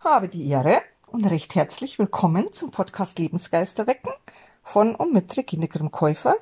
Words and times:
habe 0.00 0.28
die 0.28 0.48
Ehre 0.48 0.80
und 1.08 1.26
recht 1.26 1.54
herzlich 1.54 1.98
willkommen 1.98 2.54
zum 2.54 2.70
Podcast 2.70 3.18
Lebensgeister 3.18 3.86
wecken 3.86 4.12
von 4.62 4.94
und 4.94 5.12
mit 5.12 5.36
Regine 5.36 5.68
Grimm-Käufer. 5.68 6.36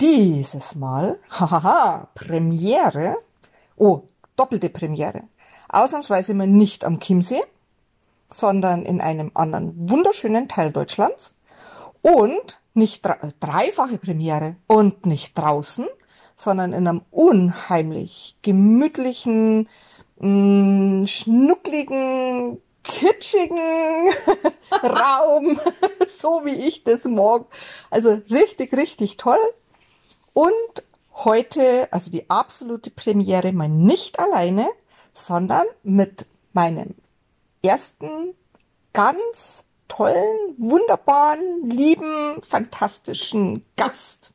Dieses 0.00 0.74
Mal, 0.74 1.18
hahaha, 1.28 2.08
Premiere, 2.14 3.18
oh, 3.76 4.04
doppelte 4.36 4.70
Premiere. 4.70 5.24
Ausnahmsweise 5.68 6.32
mal 6.32 6.46
nicht 6.46 6.86
am 6.86 6.98
Chiemsee, 6.98 7.42
sondern 8.28 8.86
in 8.86 9.02
einem 9.02 9.30
anderen 9.34 9.90
wunderschönen 9.90 10.48
Teil 10.48 10.72
Deutschlands 10.72 11.34
und 12.00 12.62
nicht 12.72 13.06
dreifache 13.40 13.98
Premiere 13.98 14.56
und 14.66 15.04
nicht 15.04 15.36
draußen, 15.36 15.86
sondern 16.34 16.72
in 16.72 16.88
einem 16.88 17.02
unheimlich 17.10 18.36
gemütlichen, 18.40 19.68
mh, 20.18 21.02
mm, 21.02 21.06
schnuckligen, 21.06 22.58
kitschigen 22.86 23.58
Raum, 24.82 25.60
so 26.08 26.44
wie 26.44 26.66
ich 26.66 26.84
das 26.84 27.04
mag. 27.04 27.46
Also 27.90 28.20
richtig, 28.30 28.72
richtig 28.74 29.16
toll. 29.16 29.38
Und 30.32 30.84
heute, 31.14 31.88
also 31.90 32.10
die 32.10 32.28
absolute 32.28 32.90
Premiere 32.90 33.52
mal 33.52 33.68
nicht 33.68 34.18
alleine, 34.18 34.68
sondern 35.14 35.66
mit 35.82 36.26
meinem 36.52 36.94
ersten 37.62 38.34
ganz 38.92 39.64
tollen, 39.88 40.54
wunderbaren, 40.58 41.64
lieben, 41.64 42.42
fantastischen 42.42 43.64
Gast. 43.76 44.32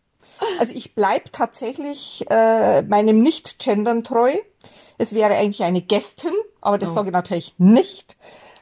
Also 0.59 0.73
ich 0.73 0.95
bleib 0.95 1.31
tatsächlich 1.31 2.25
äh, 2.29 2.81
meinem 2.81 3.21
Nicht-Gendern 3.21 4.03
treu. 4.03 4.33
Es 5.01 5.13
wäre 5.13 5.33
eigentlich 5.33 5.63
eine 5.63 5.81
Gästin, 5.81 6.31
aber 6.61 6.77
das 6.77 6.91
oh. 6.91 6.93
sage 6.93 7.07
ich 7.07 7.13
natürlich 7.13 7.55
nicht. 7.57 8.17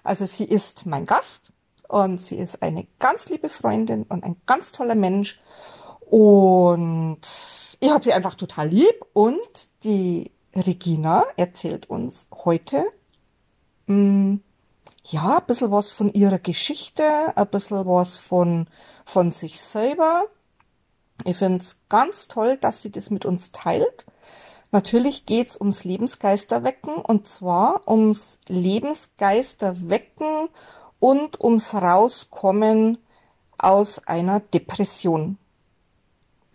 Also 0.06 0.26
sie 0.26 0.46
ist 0.46 0.86
mein 0.86 1.06
Gast 1.06 1.52
und 1.90 2.22
sie 2.22 2.38
ist 2.38 2.64
eine 2.64 2.88
ganz 2.98 3.28
liebe 3.28 3.50
Freundin 3.50 4.04
und 4.04 4.24
ein 4.24 4.38
ganz 4.46 4.72
toller 4.72 4.96
Mensch. 4.96 5.42
Und 6.00 7.20
ich 7.82 7.90
habe 7.90 8.06
sie 8.06 8.14
einfach 8.14 8.36
total 8.36 8.70
lieb. 8.70 9.06
Und 9.12 9.38
die 9.84 10.32
Regina 10.56 11.26
erzählt 11.36 11.90
uns 11.90 12.30
heute 12.46 12.86
mh, 13.88 13.96
hm, 13.96 14.44
ja 15.04 15.40
ein 15.40 15.46
bisschen 15.46 15.72
was 15.72 15.90
von 15.90 16.14
ihrer 16.14 16.40
Geschichte, 16.40 17.04
ein 17.36 17.48
bisschen 17.48 17.86
was 17.86 18.18
von, 18.18 18.68
von 19.04 19.32
sich 19.32 19.60
selber. 19.60 20.24
Ich 21.26 21.36
finde 21.36 21.58
es 21.58 21.76
ganz 21.90 22.30
toll, 22.30 22.56
dass 22.56 22.82
sie 22.82 22.94
das 22.94 23.10
mit 23.10 23.26
uns 23.26 23.52
teilt. 23.52 24.06
Natürlich 24.72 25.26
geht's 25.26 25.60
ums 25.60 25.84
Lebensgeisterwecken 25.84 26.96
und 26.96 27.28
zwar 27.28 27.88
ums 27.88 28.40
Lebensgeisterwecken 28.48 30.50
und 31.00 31.44
ums 31.44 31.74
Rauskommen 31.74 33.00
aus 33.58 34.08
einer 34.08 34.40
Depression. 34.40 35.38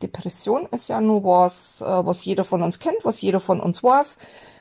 Depression 0.00 0.68
ist 0.70 0.88
ja 0.88 1.00
nur 1.00 1.24
was, 1.24 1.80
äh, 1.80 1.84
was 1.84 2.24
jeder 2.24 2.44
von 2.44 2.62
uns 2.62 2.78
kennt, 2.78 3.04
was 3.04 3.20
jeder 3.20 3.40
von 3.40 3.60
uns 3.60 3.82
weiß. 3.82 4.18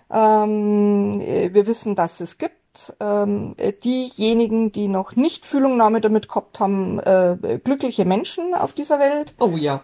Ähm, 0.10 1.20
wir 1.20 1.67
wissen, 1.67 1.95
dass 1.95 2.22
es 2.22 2.38
gibt. 2.38 2.95
Ähm, 3.00 3.56
diejenigen, 3.84 4.72
die 4.72 4.88
noch 4.88 5.16
nicht 5.16 5.45
Fühlungnahme 5.45 6.02
damit 6.02 6.28
gehabt 6.28 6.60
haben, 6.60 7.00
äh, 7.00 7.60
glückliche 7.64 8.04
Menschen 8.04 8.56
auf 8.56 8.73
dieser 8.73 9.00
Welt. 9.00 9.36
Oh 9.40 9.56
ja. 9.56 9.84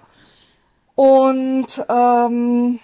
Und 0.95 1.85
ähm, 1.87 2.79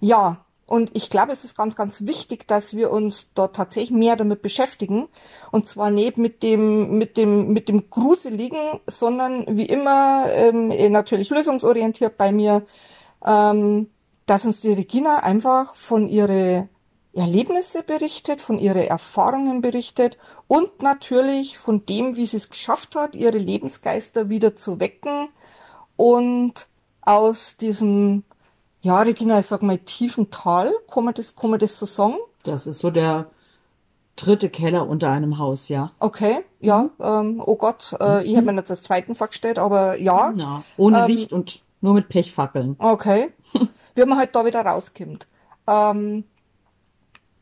ja, 0.00 0.44
und 0.66 0.90
ich 0.96 1.10
glaube, 1.10 1.32
es 1.32 1.44
ist 1.44 1.56
ganz, 1.56 1.76
ganz 1.76 2.06
wichtig, 2.06 2.48
dass 2.48 2.74
wir 2.74 2.90
uns 2.90 3.32
dort 3.34 3.54
tatsächlich 3.56 3.90
mehr 3.90 4.16
damit 4.16 4.40
beschäftigen. 4.40 5.08
Und 5.50 5.66
zwar 5.66 5.90
nicht 5.90 6.16
mit 6.16 6.42
dem, 6.42 6.96
mit 6.96 7.16
dem, 7.16 7.52
mit 7.52 7.68
dem 7.68 7.90
Gruseligen, 7.90 8.80
sondern 8.86 9.44
wie 9.58 9.66
immer 9.66 10.26
ähm, 10.30 10.70
eh 10.70 10.88
natürlich 10.88 11.28
lösungsorientiert 11.28 12.16
bei 12.16 12.32
mir, 12.32 12.62
ähm, 13.24 13.90
dass 14.26 14.46
uns 14.46 14.62
die 14.62 14.72
Regina 14.72 15.18
einfach 15.18 15.74
von 15.74 16.08
ihre 16.08 16.68
Erlebnisse 17.12 17.82
berichtet, 17.82 18.40
von 18.40 18.58
ihre 18.58 18.88
Erfahrungen 18.88 19.60
berichtet 19.60 20.18
und 20.48 20.82
natürlich 20.82 21.58
von 21.58 21.84
dem, 21.86 22.16
wie 22.16 22.26
sie 22.26 22.38
es 22.38 22.50
geschafft 22.50 22.96
hat, 22.96 23.14
ihre 23.14 23.38
Lebensgeister 23.38 24.30
wieder 24.30 24.56
zu 24.56 24.80
wecken 24.80 25.28
und 25.96 26.66
aus 27.02 27.56
diesem 27.56 28.24
ja, 28.84 29.00
Regina, 29.00 29.40
ich 29.40 29.46
sag 29.46 29.62
mal 29.62 29.78
tiefen 29.78 30.30
Tal, 30.30 30.70
kann 30.92 31.04
man 31.04 31.14
das, 31.14 31.34
kann 31.34 31.48
man 31.48 31.58
das 31.58 31.78
so 31.78 31.86
sagen? 31.86 32.16
Das 32.42 32.66
ist 32.66 32.80
so 32.80 32.90
der 32.90 33.30
dritte 34.14 34.50
Keller 34.50 34.86
unter 34.86 35.10
einem 35.10 35.38
Haus, 35.38 35.70
ja. 35.70 35.92
Okay, 36.00 36.44
ja, 36.60 36.90
ähm, 37.00 37.42
oh 37.44 37.56
Gott, 37.56 37.96
äh, 37.98 38.22
ich 38.24 38.36
hätte 38.36 38.44
mir 38.44 38.54
jetzt 38.56 38.70
als 38.70 38.82
zweiten 38.82 39.14
vorgestellt, 39.14 39.58
aber 39.58 39.98
ja. 39.98 40.34
Na, 40.36 40.64
ohne 40.76 41.00
ähm, 41.00 41.06
Licht 41.10 41.32
und 41.32 41.62
nur 41.80 41.94
mit 41.94 42.10
Pechfackeln. 42.10 42.76
Okay, 42.78 43.32
wie 43.94 44.04
man 44.04 44.18
halt 44.18 44.36
da 44.36 44.44
wieder 44.44 44.60
rauskommt. 44.60 45.28
Ähm, 45.66 46.24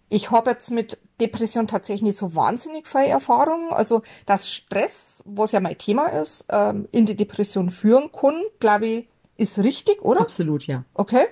ich 0.08 0.30
habe 0.30 0.50
jetzt 0.50 0.70
mit 0.70 0.96
Depression 1.20 1.66
tatsächlich 1.66 2.02
nicht 2.02 2.18
so 2.18 2.36
wahnsinnig 2.36 2.86
viel 2.86 3.06
Erfahrung. 3.06 3.72
Also, 3.72 4.02
dass 4.26 4.48
Stress, 4.48 5.24
was 5.26 5.50
ja 5.50 5.58
mein 5.58 5.76
Thema 5.76 6.06
ist, 6.06 6.44
ähm, 6.50 6.86
in 6.92 7.04
die 7.04 7.16
Depression 7.16 7.70
führen 7.70 8.12
kann, 8.12 8.42
glaube 8.60 8.86
ich, 8.86 9.08
ist 9.36 9.58
richtig, 9.58 10.02
oder? 10.02 10.20
Absolut, 10.20 10.66
ja. 10.66 10.84
Okay. 10.94 11.26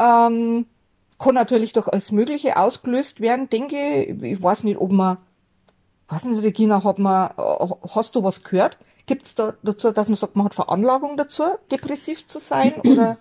Ähm, 0.00 0.66
kann 1.18 1.34
natürlich 1.34 1.72
durch 1.72 1.88
alles 1.88 2.12
Mögliche 2.12 2.56
ausgelöst 2.56 3.20
werden, 3.20 3.48
denke 3.48 3.76
ich. 3.76 4.22
Ich 4.22 4.42
weiß 4.42 4.64
nicht, 4.64 4.78
ob 4.78 4.92
man, 4.92 5.18
weiß 6.08 6.24
nicht, 6.24 6.42
Regina, 6.42 6.84
hat 6.84 6.98
man, 6.98 7.30
hast 7.94 8.14
du 8.14 8.22
was 8.22 8.42
gehört? 8.42 8.76
Gibt 9.06 9.26
es 9.26 9.34
da 9.34 9.54
dazu, 9.62 9.92
dass 9.92 10.08
man 10.08 10.16
sagt, 10.16 10.36
man 10.36 10.46
hat 10.46 10.54
Veranlagung 10.54 11.16
dazu, 11.16 11.44
depressiv 11.70 12.26
zu 12.26 12.38
sein, 12.38 12.74
oder? 12.84 13.18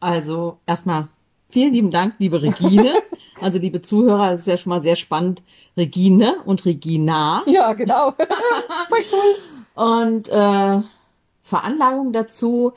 Also, 0.00 0.58
erstmal 0.66 1.08
vielen 1.50 1.72
lieben 1.72 1.90
Dank, 1.90 2.14
liebe 2.18 2.42
Regine. 2.42 2.94
also, 3.40 3.58
liebe 3.58 3.82
Zuhörer, 3.82 4.32
es 4.32 4.40
ist 4.40 4.46
ja 4.46 4.56
schon 4.56 4.70
mal 4.70 4.82
sehr 4.82 4.96
spannend. 4.96 5.42
Regine 5.76 6.36
und 6.44 6.64
Regina. 6.64 7.44
Ja, 7.46 7.72
genau. 7.74 8.10
Voll 8.88 9.04
cool. 9.12 9.84
Und, 9.84 10.28
äh, 10.28 10.82
Veranlagung 11.52 12.14
dazu 12.14 12.72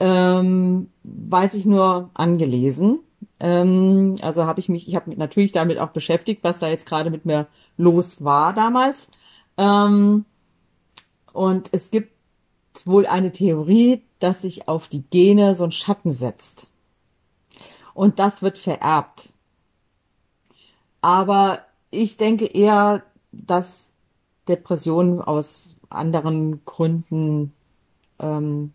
ähm, 0.00 0.90
weiß 1.04 1.54
ich 1.54 1.64
nur 1.64 2.10
angelesen. 2.12 2.98
Ähm, 3.38 4.16
also 4.20 4.46
habe 4.46 4.58
ich 4.58 4.68
mich, 4.68 4.88
ich 4.88 4.96
habe 4.96 5.10
mich 5.10 5.16
natürlich 5.16 5.52
damit 5.52 5.78
auch 5.78 5.90
beschäftigt, 5.90 6.42
was 6.42 6.58
da 6.58 6.68
jetzt 6.68 6.86
gerade 6.86 7.10
mit 7.10 7.24
mir 7.24 7.46
los 7.76 8.24
war 8.24 8.52
damals. 8.52 9.12
Ähm, 9.56 10.24
und 11.32 11.68
es 11.70 11.92
gibt 11.92 12.10
wohl 12.84 13.06
eine 13.06 13.30
Theorie, 13.30 14.02
dass 14.18 14.42
sich 14.42 14.66
auf 14.66 14.88
die 14.88 15.04
Gene 15.08 15.54
so 15.54 15.62
ein 15.62 15.70
Schatten 15.70 16.12
setzt. 16.12 16.66
Und 17.94 18.18
das 18.18 18.42
wird 18.42 18.58
vererbt. 18.58 19.32
Aber 21.00 21.60
ich 21.92 22.16
denke 22.16 22.46
eher, 22.46 23.04
dass 23.30 23.92
Depressionen 24.48 25.20
aus 25.20 25.76
anderen 25.90 26.64
Gründen 26.64 27.52
ähm, 28.20 28.72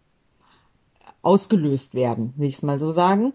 ausgelöst 1.21 1.95
werden, 1.95 2.33
will 2.37 2.47
ich 2.47 2.55
es 2.55 2.61
mal 2.63 2.79
so 2.79 2.91
sagen, 2.91 3.33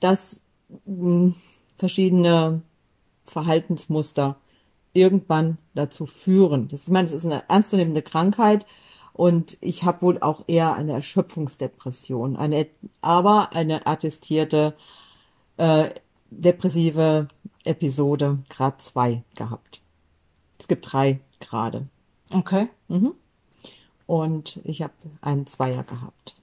dass 0.00 0.40
mh, 0.86 1.04
hm, 1.04 1.34
verschiedene 1.76 2.62
Verhaltensmuster 3.24 4.36
irgendwann 4.92 5.58
dazu 5.74 6.06
führen. 6.06 6.68
Das, 6.68 6.84
ich 6.84 6.88
meine, 6.88 7.08
es 7.08 7.14
ist 7.14 7.24
eine 7.24 7.48
ernstzunehmende 7.48 8.02
Krankheit 8.02 8.66
und 9.12 9.56
ich 9.60 9.84
habe 9.84 10.02
wohl 10.02 10.18
auch 10.20 10.44
eher 10.46 10.74
eine 10.74 10.92
Erschöpfungsdepression, 10.92 12.36
eine, 12.36 12.66
aber 13.00 13.52
eine 13.52 13.86
attestierte 13.86 14.74
äh, 15.56 15.90
depressive 16.30 17.28
Episode 17.64 18.38
Grad 18.48 18.82
2 18.82 19.22
gehabt. 19.34 19.80
Es 20.58 20.68
gibt 20.68 20.92
drei 20.92 21.20
Grade. 21.40 21.88
Okay. 22.32 22.68
Mhm 22.88 23.14
und 24.12 24.60
ich 24.64 24.82
habe 24.82 24.92
einen 25.22 25.46
Zweier 25.46 25.84
gehabt. 25.84 26.34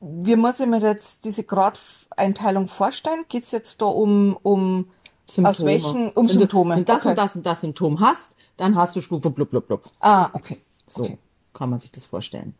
Wie 0.00 0.34
muss 0.34 0.58
ich 0.58 0.66
mir 0.66 0.80
jetzt 0.80 1.24
diese 1.24 1.44
Gradeinteilung 1.44 2.66
vorstellen? 2.66 3.24
Geht 3.28 3.44
es 3.44 3.52
jetzt 3.52 3.80
da 3.80 3.86
um, 3.86 4.36
um 4.42 4.90
Symptome. 5.28 5.48
aus 5.48 5.64
welchen 5.64 6.10
um 6.10 6.28
wenn 6.28 6.38
Symptome? 6.38 6.74
Du, 6.74 6.78
wenn 6.78 6.84
du 6.84 6.92
das 6.92 7.02
okay. 7.02 7.08
und 7.10 7.18
das 7.18 7.36
und 7.36 7.46
das 7.46 7.60
Symptom 7.60 8.00
hast, 8.00 8.32
dann 8.56 8.74
hast 8.74 8.96
du 8.96 9.00
Stufe 9.00 9.30
blub 9.30 9.48
blub 9.48 9.68
blub. 9.68 9.84
Ah, 10.00 10.30
okay. 10.32 10.60
So 10.88 11.04
okay. 11.04 11.18
kann 11.52 11.70
man 11.70 11.78
sich 11.78 11.92
das 11.92 12.04
vorstellen. 12.04 12.56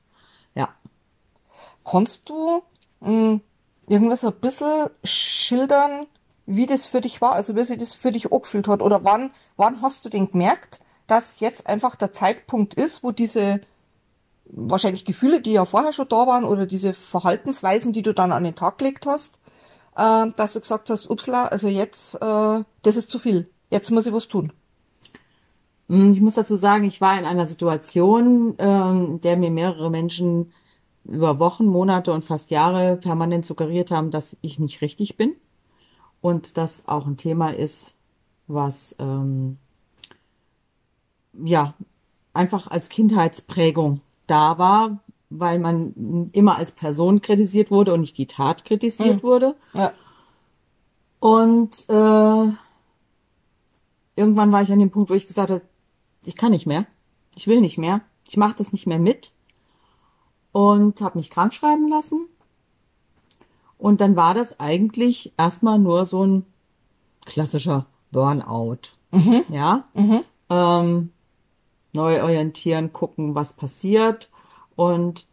Ja. 0.54 0.68
Kannst 1.84 2.28
du 2.28 2.62
mh, 3.00 3.08
hm, 3.08 3.40
irgendwas 3.88 4.24
ein 4.24 4.34
bisschen 4.34 4.88
schildern, 5.02 6.06
wie 6.46 6.66
das 6.66 6.86
für 6.86 7.00
dich 7.00 7.20
war, 7.20 7.32
also 7.32 7.56
wie 7.56 7.64
sich 7.64 7.78
das 7.78 7.92
für 7.92 8.12
dich 8.12 8.30
auch 8.30 8.42
gefühlt 8.42 8.68
hat? 8.68 8.82
Oder 8.82 9.02
wann, 9.02 9.32
wann 9.56 9.82
hast 9.82 10.04
du 10.04 10.10
den 10.10 10.30
gemerkt, 10.30 10.80
dass 11.06 11.40
jetzt 11.40 11.66
einfach 11.66 11.96
der 11.96 12.12
Zeitpunkt 12.12 12.74
ist, 12.74 13.02
wo 13.02 13.12
diese 13.12 13.60
wahrscheinlich 14.46 15.04
Gefühle, 15.04 15.40
die 15.40 15.52
ja 15.52 15.64
vorher 15.64 15.92
schon 15.92 16.08
da 16.08 16.26
waren, 16.26 16.44
oder 16.44 16.66
diese 16.66 16.92
Verhaltensweisen, 16.94 17.92
die 17.92 18.02
du 18.02 18.14
dann 18.14 18.32
an 18.32 18.44
den 18.44 18.54
Tag 18.54 18.78
gelegt 18.78 19.06
hast, 19.06 19.38
äh, 19.96 20.26
dass 20.36 20.52
du 20.54 20.60
gesagt 20.60 20.90
hast, 20.90 21.08
upsla, 21.10 21.46
also 21.46 21.68
jetzt, 21.68 22.14
äh, 22.16 22.64
das 22.82 22.96
ist 22.96 23.10
zu 23.10 23.18
viel. 23.18 23.48
Jetzt 23.70 23.90
muss 23.90 24.06
ich 24.06 24.12
was 24.12 24.28
tun. 24.28 24.52
Hm, 25.88 26.12
Ich 26.12 26.20
muss 26.20 26.34
dazu 26.34 26.56
sagen, 26.56 26.84
ich 26.84 27.00
war 27.00 27.18
in 27.18 27.24
einer 27.24 27.46
Situation, 27.46 28.54
ähm, 28.58 29.20
der 29.20 29.36
mir 29.36 29.50
mehrere 29.50 29.90
Menschen 29.90 30.52
über 31.04 31.38
Wochen, 31.38 31.66
Monate 31.66 32.12
und 32.12 32.24
fast 32.24 32.50
Jahre 32.50 32.96
permanent 32.96 33.44
suggeriert 33.46 33.90
haben, 33.90 34.10
dass 34.10 34.36
ich 34.40 34.58
nicht 34.58 34.80
richtig 34.80 35.16
bin 35.16 35.34
und 36.22 36.56
das 36.56 36.88
auch 36.88 37.06
ein 37.06 37.16
Thema 37.18 37.50
ist, 37.50 37.96
was 38.46 38.96
ähm, 38.98 39.58
ja 41.42 41.74
einfach 42.32 42.66
als 42.66 42.88
Kindheitsprägung 42.88 44.00
da 44.26 44.58
war, 44.58 44.98
weil 45.30 45.58
man 45.58 46.30
immer 46.32 46.56
als 46.56 46.72
Person 46.72 47.22
kritisiert 47.22 47.70
wurde 47.70 47.92
und 47.94 48.00
nicht 48.00 48.18
die 48.18 48.26
Tat 48.26 48.64
kritisiert 48.64 49.22
wurde. 49.22 49.56
Ja. 49.72 49.92
Und 51.20 51.88
äh, 51.88 52.52
irgendwann 54.16 54.52
war 54.52 54.62
ich 54.62 54.72
an 54.72 54.78
dem 54.78 54.90
Punkt, 54.90 55.10
wo 55.10 55.14
ich 55.14 55.26
gesagt 55.26 55.50
habe, 55.50 55.62
ich 56.24 56.36
kann 56.36 56.52
nicht 56.52 56.66
mehr, 56.66 56.86
ich 57.34 57.46
will 57.46 57.60
nicht 57.60 57.78
mehr, 57.78 58.00
ich 58.26 58.36
mache 58.36 58.56
das 58.58 58.72
nicht 58.72 58.86
mehr 58.86 58.98
mit 58.98 59.32
und 60.52 61.00
habe 61.00 61.18
mich 61.18 61.30
krank 61.30 61.52
schreiben 61.52 61.88
lassen. 61.88 62.26
Und 63.78 64.00
dann 64.00 64.16
war 64.16 64.34
das 64.34 64.60
eigentlich 64.60 65.32
erstmal 65.36 65.78
nur 65.78 66.06
so 66.06 66.24
ein 66.24 66.46
klassischer 67.24 67.86
Burnout. 68.12 68.78
Ja. 69.48 69.84
Ähm, 70.50 71.10
neu 71.94 72.22
orientieren, 72.22 72.92
gucken, 72.92 73.34
was 73.34 73.52
passiert. 73.52 74.30
Und 74.76 75.26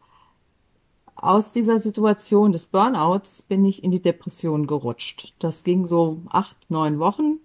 aus 1.16 1.52
dieser 1.52 1.80
Situation 1.80 2.52
des 2.52 2.66
Burnouts 2.66 3.42
bin 3.44 3.66
ich 3.66 3.84
in 3.84 3.92
die 3.92 4.02
Depression 4.02 4.68
gerutscht. 4.68 5.34
Das 5.40 5.64
ging 5.64 5.86
so 5.86 6.22
acht, 6.30 6.58
neun 6.70 7.00
Wochen. 7.00 7.40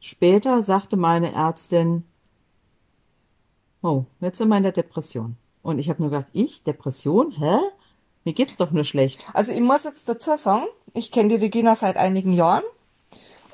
Später 0.00 0.62
sagte 0.62 0.96
meine 0.96 1.32
Ärztin, 1.32 2.04
oh, 3.82 4.04
jetzt 4.20 4.38
sind 4.38 4.48
wir 4.48 4.56
in 4.56 4.62
der 4.62 4.72
Depression. 4.72 5.36
Und 5.62 5.78
ich 5.78 5.90
habe 5.90 6.02
nur 6.02 6.10
gedacht, 6.10 6.30
ich? 6.32 6.62
Depression? 6.62 7.32
Hä? 7.32 7.58
Mir 8.24 8.32
geht's 8.32 8.56
doch 8.56 8.70
nur 8.70 8.84
schlecht. 8.84 9.24
Also 9.32 9.52
ich 9.52 9.60
muss 9.60 9.84
jetzt 9.84 10.08
dazu 10.08 10.36
sagen, 10.36 10.66
ich 10.94 11.10
kenne 11.10 11.30
die 11.30 11.36
Regina 11.36 11.74
seit 11.74 11.96
einigen 11.96 12.32
Jahren. 12.32 12.64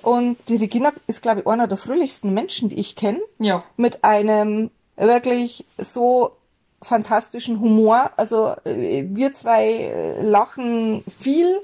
Und 0.02 0.36
die 0.48 0.56
Regina 0.56 0.92
ist, 1.06 1.22
glaube 1.22 1.40
ich, 1.40 1.46
einer 1.46 1.66
der 1.66 1.76
fröhlichsten 1.76 2.32
Menschen, 2.32 2.68
die 2.68 2.78
ich 2.78 2.94
kenne. 2.94 3.20
Ja. 3.38 3.64
Mit 3.76 4.04
einem 4.04 4.70
wirklich 4.96 5.64
so 5.78 6.32
fantastischen 6.82 7.60
Humor. 7.60 8.10
Also 8.16 8.54
äh, 8.64 9.04
wir 9.08 9.32
zwei 9.32 9.68
äh, 9.68 10.22
lachen 10.22 11.04
viel. 11.08 11.62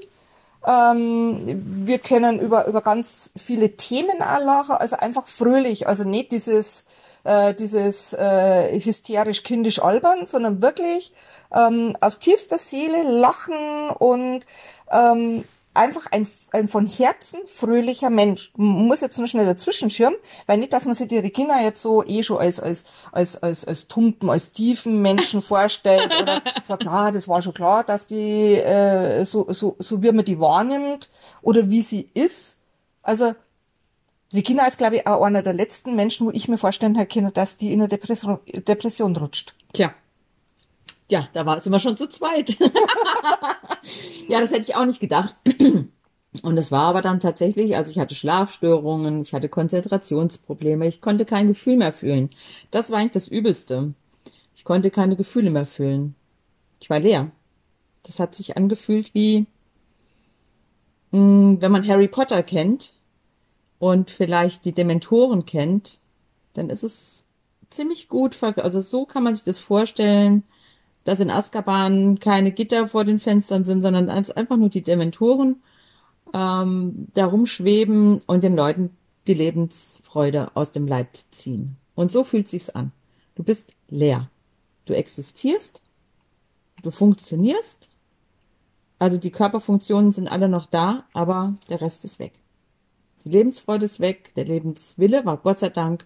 Ähm, 0.65 1.61
wir 1.85 1.99
können 1.99 2.39
über, 2.39 2.67
über 2.67 2.81
ganz 2.81 3.31
viele 3.37 3.75
Themen 3.75 4.21
auch 4.21 4.43
lachen. 4.43 4.75
Also 4.75 4.97
einfach 4.97 5.27
fröhlich. 5.27 5.87
Also 5.87 6.03
nicht 6.03 6.31
dieses, 6.31 6.85
äh, 7.23 7.53
dieses 7.53 8.13
äh, 8.13 8.79
hysterisch 8.79 9.43
kindisch 9.43 9.81
albern, 9.81 10.25
sondern 10.25 10.61
wirklich 10.61 11.13
ähm, 11.53 11.95
aus 12.01 12.19
tiefster 12.19 12.57
Seele 12.57 13.03
lachen 13.03 13.89
und 13.89 14.45
ähm, 14.91 15.43
einfach 15.73 16.05
ein, 16.11 16.27
ein 16.51 16.67
von 16.67 16.85
Herzen 16.85 17.39
fröhlicher 17.45 18.09
Mensch. 18.09 18.51
Man 18.55 18.87
muss 18.87 19.01
jetzt 19.01 19.17
nur 19.17 19.27
schnell 19.27 19.45
dazwischen 19.45 19.89
schirmen, 19.89 20.17
weil 20.45 20.57
nicht, 20.57 20.73
dass 20.73 20.85
man 20.85 20.93
sich 20.93 21.07
die 21.07 21.17
Regina 21.17 21.61
jetzt 21.61 21.81
so 21.81 22.03
eh 22.03 22.23
schon 22.23 22.37
als, 22.37 22.59
als, 22.59 22.85
als, 23.11 23.41
als, 23.41 23.65
als 23.65 23.87
tumpen, 23.87 24.29
als 24.29 24.51
tiefen 24.51 25.01
Menschen 25.01 25.41
vorstellt 25.43 26.11
oder 26.21 26.41
sagt, 26.63 26.87
ah, 26.87 27.11
das 27.11 27.27
war 27.27 27.41
schon 27.41 27.53
klar, 27.53 27.83
dass 27.83 28.07
die 28.07 28.55
äh, 28.55 29.23
so, 29.25 29.51
so, 29.51 29.75
so 29.79 30.01
wie 30.01 30.11
man 30.11 30.25
die 30.25 30.39
wahrnimmt 30.39 31.09
oder 31.41 31.69
wie 31.69 31.81
sie 31.81 32.09
ist. 32.13 32.57
Also 33.01 33.33
Regina 34.33 34.65
ist, 34.65 34.77
glaube 34.77 34.97
ich, 34.97 35.07
auch 35.07 35.23
einer 35.23 35.43
der 35.43 35.53
letzten 35.53 35.95
Menschen, 35.95 36.27
wo 36.27 36.31
ich 36.31 36.47
mir 36.47 36.57
vorstellen 36.57 37.07
kann, 37.07 37.33
dass 37.33 37.57
die 37.57 37.71
in 37.71 37.81
eine 37.81 37.89
Depression, 37.89 38.39
Depression 38.47 39.15
rutscht. 39.15 39.55
Tja. 39.73 39.93
Ja, 41.09 41.27
da 41.33 41.45
war, 41.45 41.61
sind 41.61 41.71
wir 41.71 41.79
schon 41.79 41.97
zu 41.97 42.09
zweit. 42.09 42.57
ja, 44.27 44.39
das 44.41 44.51
hätte 44.51 44.61
ich 44.61 44.75
auch 44.75 44.85
nicht 44.85 44.99
gedacht. 44.99 45.35
Und 46.41 46.57
es 46.57 46.71
war 46.71 46.83
aber 46.83 47.01
dann 47.01 47.19
tatsächlich, 47.19 47.75
also 47.75 47.91
ich 47.91 47.99
hatte 47.99 48.15
Schlafstörungen, 48.15 49.21
ich 49.21 49.33
hatte 49.33 49.49
Konzentrationsprobleme, 49.49 50.87
ich 50.87 51.01
konnte 51.01 51.25
kein 51.25 51.47
Gefühl 51.47 51.77
mehr 51.77 51.93
fühlen. 51.93 52.29
Das 52.71 52.89
war 52.89 52.99
eigentlich 52.99 53.11
das 53.11 53.27
Übelste. 53.27 53.93
Ich 54.55 54.63
konnte 54.63 54.89
keine 54.89 55.15
Gefühle 55.15 55.51
mehr 55.51 55.65
fühlen. 55.65 56.15
Ich 56.79 56.89
war 56.89 56.99
leer. 56.99 57.31
Das 58.03 58.19
hat 58.19 58.33
sich 58.35 58.57
angefühlt 58.57 59.13
wie, 59.13 59.45
mh, 61.11 61.57
wenn 61.61 61.71
man 61.71 61.87
Harry 61.87 62.07
Potter 62.07 62.41
kennt 62.43 62.95
und 63.79 64.09
vielleicht 64.09 64.65
die 64.65 64.73
Dementoren 64.73 65.45
kennt, 65.45 65.99
dann 66.53 66.69
ist 66.69 66.83
es 66.83 67.25
ziemlich 67.69 68.07
gut, 68.07 68.41
also 68.41 68.81
so 68.81 69.05
kann 69.05 69.23
man 69.23 69.35
sich 69.35 69.43
das 69.43 69.59
vorstellen, 69.59 70.43
dass 71.03 71.19
in 71.19 71.29
Azkaban 71.29 72.19
keine 72.19 72.51
Gitter 72.51 72.87
vor 72.87 73.03
den 73.03 73.19
Fenstern 73.19 73.63
sind, 73.63 73.81
sondern 73.81 74.09
einfach 74.09 74.57
nur 74.57 74.69
die 74.69 74.83
Dementoren 74.83 75.61
ähm, 76.33 77.07
da 77.13 77.25
rumschweben 77.25 78.21
und 78.25 78.43
den 78.43 78.55
Leuten 78.55 78.91
die 79.27 79.33
Lebensfreude 79.33 80.51
aus 80.55 80.71
dem 80.71 80.87
Leib 80.87 81.09
ziehen. 81.31 81.77
Und 81.95 82.11
so 82.11 82.23
fühlt 82.23 82.47
sich's 82.47 82.69
an. 82.69 82.91
Du 83.35 83.43
bist 83.43 83.71
leer. 83.89 84.29
Du 84.85 84.93
existierst, 84.93 85.81
du 86.81 86.91
funktionierst, 86.91 87.89
also 88.99 89.17
die 89.17 89.31
Körperfunktionen 89.31 90.11
sind 90.11 90.27
alle 90.27 90.49
noch 90.49 90.65
da, 90.65 91.05
aber 91.13 91.55
der 91.69 91.81
Rest 91.81 92.03
ist 92.05 92.19
weg. 92.19 92.33
Die 93.23 93.29
Lebensfreude 93.29 93.85
ist 93.85 93.99
weg, 93.99 94.33
der 94.35 94.45
Lebenswille 94.45 95.25
war 95.25 95.37
Gott 95.37 95.59
sei 95.59 95.69
Dank 95.69 96.05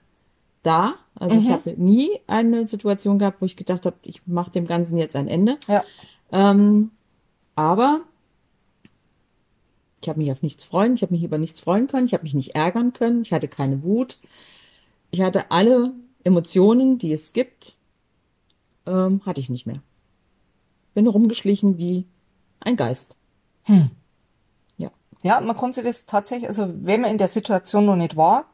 da. 0.64 0.96
Also 1.16 1.36
ich 1.38 1.50
habe 1.50 1.72
nie 1.78 2.10
eine 2.28 2.68
Situation 2.68 3.20
gehabt, 3.20 3.42
wo 3.42 3.46
ich 3.46 3.56
gedacht 3.56 3.86
habe, 3.86 3.96
ich 4.04 4.26
mache 4.28 4.52
dem 4.52 4.68
Ganzen 4.68 4.98
jetzt 4.98 5.16
ein 5.16 5.28
Ende. 5.28 5.58
Ja. 5.68 5.84
Ähm, 6.32 6.92
aber 7.56 8.02
ich 10.02 10.10
habe 10.10 10.20
mich 10.20 10.32
auf 10.32 10.42
nichts 10.42 10.64
freuen, 10.64 10.94
ich 10.94 11.02
habe 11.02 11.14
mich 11.14 11.24
über 11.24 11.38
nichts 11.38 11.60
freuen 11.60 11.88
können, 11.88 12.06
ich 12.06 12.14
habe 12.14 12.24
mich 12.24 12.34
nicht 12.34 12.56
ärgern 12.56 12.94
können, 12.94 13.24
ich 13.24 13.34
hatte 13.34 13.48
keine 13.48 13.84
Wut. 13.84 14.20
Ich 15.10 15.22
hatte 15.22 15.52
alle 15.52 15.94
Emotionen, 16.24 17.00
die 17.00 17.14
es 17.14 17.34
gibt, 17.34 17.76
ähm, 18.86 19.22
hatte 19.26 19.40
ich 19.40 19.50
nicht 19.50 19.66
mehr. 19.66 19.82
Bin 20.94 21.08
rumgeschlichen 21.08 21.78
wie 21.78 22.06
ein 22.60 22.76
Geist. 22.76 23.16
Ja. 23.68 23.90
Ja, 25.24 25.42
man 25.42 25.58
konnte 25.58 25.84
das 25.84 26.06
tatsächlich, 26.06 26.48
also 26.48 26.72
wenn 26.84 27.02
man 27.02 27.12
in 27.12 27.18
der 27.18 27.28
Situation 27.28 27.86
noch 27.86 27.96
nicht 27.96 28.16
war, 28.16 28.46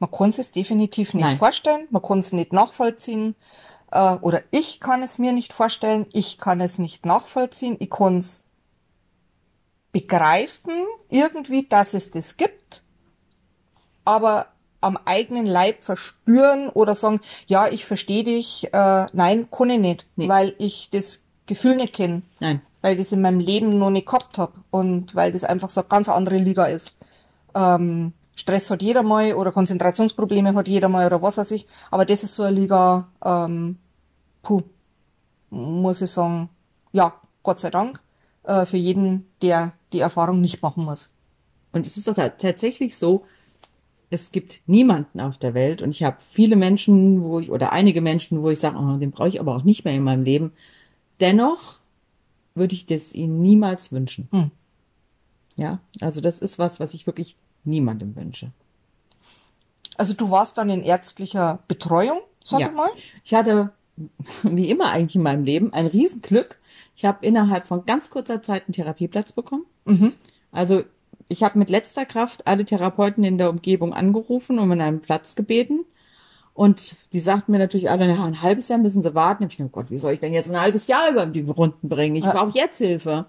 man 0.00 0.10
konnte 0.10 0.40
es 0.40 0.50
definitiv 0.50 1.14
nicht 1.14 1.22
Nein. 1.24 1.36
vorstellen, 1.36 1.86
man 1.90 2.02
konnte 2.02 2.26
es 2.26 2.32
nicht 2.32 2.52
nachvollziehen. 2.52 3.36
Äh, 3.92 4.14
oder 4.16 4.42
ich 4.50 4.80
kann 4.80 5.02
es 5.02 5.18
mir 5.18 5.32
nicht 5.32 5.52
vorstellen, 5.52 6.06
ich 6.12 6.38
kann 6.38 6.60
es 6.60 6.78
nicht 6.78 7.06
nachvollziehen, 7.06 7.76
ich 7.78 7.90
kann 7.90 8.18
es 8.18 8.44
begreifen, 9.92 10.72
irgendwie, 11.08 11.66
dass 11.66 11.94
es 11.94 12.10
das 12.10 12.36
gibt, 12.36 12.84
aber 14.04 14.46
am 14.80 14.96
eigenen 15.04 15.46
Leib 15.46 15.82
verspüren 15.82 16.68
oder 16.70 16.94
sagen, 16.94 17.20
ja, 17.46 17.68
ich 17.68 17.84
verstehe 17.84 18.24
dich, 18.24 18.72
äh, 18.72 19.06
nein, 19.12 19.48
kann 19.50 19.68
ich 19.70 19.78
nicht, 19.80 20.06
Nee. 20.16 20.28
weil 20.28 20.54
ich 20.58 20.88
das 20.90 21.24
Gefühl 21.46 21.76
nicht 21.76 21.92
kenne 21.94 22.22
Nein. 22.38 22.62
weil 22.80 22.92
ich 22.94 23.00
das 23.00 23.12
in 23.12 23.20
meinem 23.20 23.40
Leben 23.40 23.78
noch 23.78 23.90
nicht 23.90 24.06
gehabt 24.06 24.38
hab 24.38 24.54
und 24.70 25.14
weil 25.14 25.32
das 25.32 25.44
einfach 25.44 25.68
so 25.68 25.80
eine 25.80 25.88
ganz 25.88 26.08
andere 26.08 26.38
Liga 26.38 26.66
ist. 26.66 26.96
Ähm, 27.54 28.12
Stress 28.34 28.70
hat 28.70 28.82
jeder 28.82 29.02
mal 29.02 29.34
oder 29.34 29.52
Konzentrationsprobleme 29.52 30.54
hat 30.54 30.68
jeder 30.68 30.88
mal 30.88 31.06
oder 31.06 31.20
was 31.22 31.36
weiß 31.36 31.50
ich, 31.50 31.66
aber 31.90 32.04
das 32.04 32.24
ist 32.24 32.34
so 32.34 32.42
eine 32.44 32.58
Liga, 32.58 33.08
ähm, 33.24 33.76
puh, 34.42 34.62
muss 35.50 36.00
ich 36.00 36.10
sagen, 36.10 36.48
ja, 36.92 37.14
Gott 37.42 37.60
sei 37.60 37.70
Dank, 37.70 38.00
äh, 38.44 38.64
für 38.64 38.76
jeden, 38.76 39.26
der 39.42 39.72
die 39.92 40.00
Erfahrung 40.00 40.40
nicht 40.40 40.62
machen 40.62 40.84
muss. 40.84 41.12
Und 41.72 41.86
es 41.86 41.96
ist 41.96 42.08
doch 42.08 42.14
ta- 42.14 42.30
tatsächlich 42.30 42.96
so, 42.96 43.24
es 44.10 44.32
gibt 44.32 44.60
niemanden 44.66 45.20
auf 45.20 45.38
der 45.38 45.54
Welt 45.54 45.82
und 45.82 45.90
ich 45.90 46.02
habe 46.02 46.16
viele 46.32 46.56
Menschen, 46.56 47.22
wo 47.22 47.38
ich, 47.38 47.50
oder 47.50 47.72
einige 47.72 48.00
Menschen, 48.00 48.42
wo 48.42 48.50
ich 48.50 48.58
sage, 48.58 48.76
oh, 48.76 48.96
den 48.96 49.12
brauche 49.12 49.28
ich 49.28 49.40
aber 49.40 49.54
auch 49.54 49.62
nicht 49.62 49.84
mehr 49.84 49.94
in 49.94 50.02
meinem 50.02 50.24
Leben. 50.24 50.52
Dennoch 51.20 51.74
würde 52.54 52.74
ich 52.74 52.86
das 52.86 53.14
ihnen 53.14 53.40
niemals 53.40 53.92
wünschen. 53.92 54.28
Hm. 54.32 54.50
Ja, 55.56 55.80
also 56.00 56.20
das 56.20 56.38
ist 56.40 56.58
was, 56.58 56.80
was 56.80 56.94
ich 56.94 57.06
wirklich 57.06 57.36
niemandem 57.64 58.16
wünsche. 58.16 58.50
Also 59.96 60.14
du 60.14 60.30
warst 60.30 60.58
dann 60.58 60.70
in 60.70 60.82
ärztlicher 60.82 61.60
Betreuung, 61.68 62.20
sag 62.42 62.60
Ja. 62.60 62.68
ich 62.68 62.72
mal. 62.74 62.88
Ich 63.24 63.34
hatte, 63.34 63.70
wie 64.42 64.70
immer 64.70 64.90
eigentlich 64.90 65.16
in 65.16 65.22
meinem 65.22 65.44
Leben, 65.44 65.72
ein 65.72 65.86
Riesenglück. 65.86 66.58
Ich 66.96 67.04
habe 67.04 67.24
innerhalb 67.24 67.66
von 67.66 67.86
ganz 67.86 68.10
kurzer 68.10 68.42
Zeit 68.42 68.64
einen 68.66 68.74
Therapieplatz 68.74 69.32
bekommen. 69.32 69.64
Mhm. 69.84 70.12
Also 70.52 70.84
ich 71.28 71.42
habe 71.42 71.58
mit 71.58 71.70
letzter 71.70 72.04
Kraft 72.04 72.46
alle 72.46 72.64
Therapeuten 72.64 73.24
in 73.24 73.38
der 73.38 73.50
Umgebung 73.50 73.94
angerufen 73.94 74.58
und 74.58 74.64
um 74.64 74.72
einen 74.72 75.00
Platz 75.00 75.36
gebeten. 75.36 75.84
Und 76.54 76.96
die 77.12 77.20
sagten 77.20 77.52
mir 77.52 77.58
natürlich 77.58 77.88
alle, 77.88 78.06
ja, 78.08 78.24
ein 78.24 78.42
halbes 78.42 78.68
Jahr 78.68 78.78
müssen 78.78 79.02
sie 79.02 79.14
warten. 79.14 79.44
Ich 79.44 79.56
dachte, 79.56 79.64
oh 79.64 79.68
Gott, 79.72 79.90
wie 79.90 79.98
soll 79.98 80.12
ich 80.12 80.20
denn 80.20 80.32
jetzt 80.34 80.50
ein 80.50 80.60
halbes 80.60 80.88
Jahr 80.88 81.10
über 81.10 81.24
die 81.26 81.42
Runden 81.42 81.88
bringen? 81.88 82.16
Ich 82.16 82.24
brauche 82.24 82.58
jetzt 82.58 82.78
Hilfe. 82.78 83.26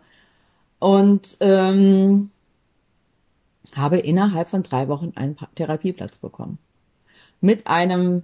Und 0.80 1.38
ähm, 1.40 2.32
habe 3.76 4.00
innerhalb 4.00 4.50
von 4.50 4.64
drei 4.64 4.88
Wochen 4.88 5.14
einen 5.16 5.38
Therapieplatz 5.56 6.18
bekommen. 6.18 6.58
Mit 7.40 7.68
einem 7.68 8.24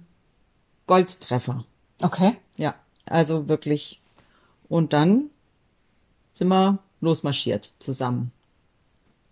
Goldtreffer. 0.86 1.64
Okay. 2.02 2.36
Ja, 2.56 2.74
also 3.06 3.48
wirklich. 3.48 4.00
Und 4.68 4.92
dann 4.92 5.30
sind 6.34 6.48
wir 6.48 6.78
losmarschiert 7.00 7.72
zusammen 7.78 8.32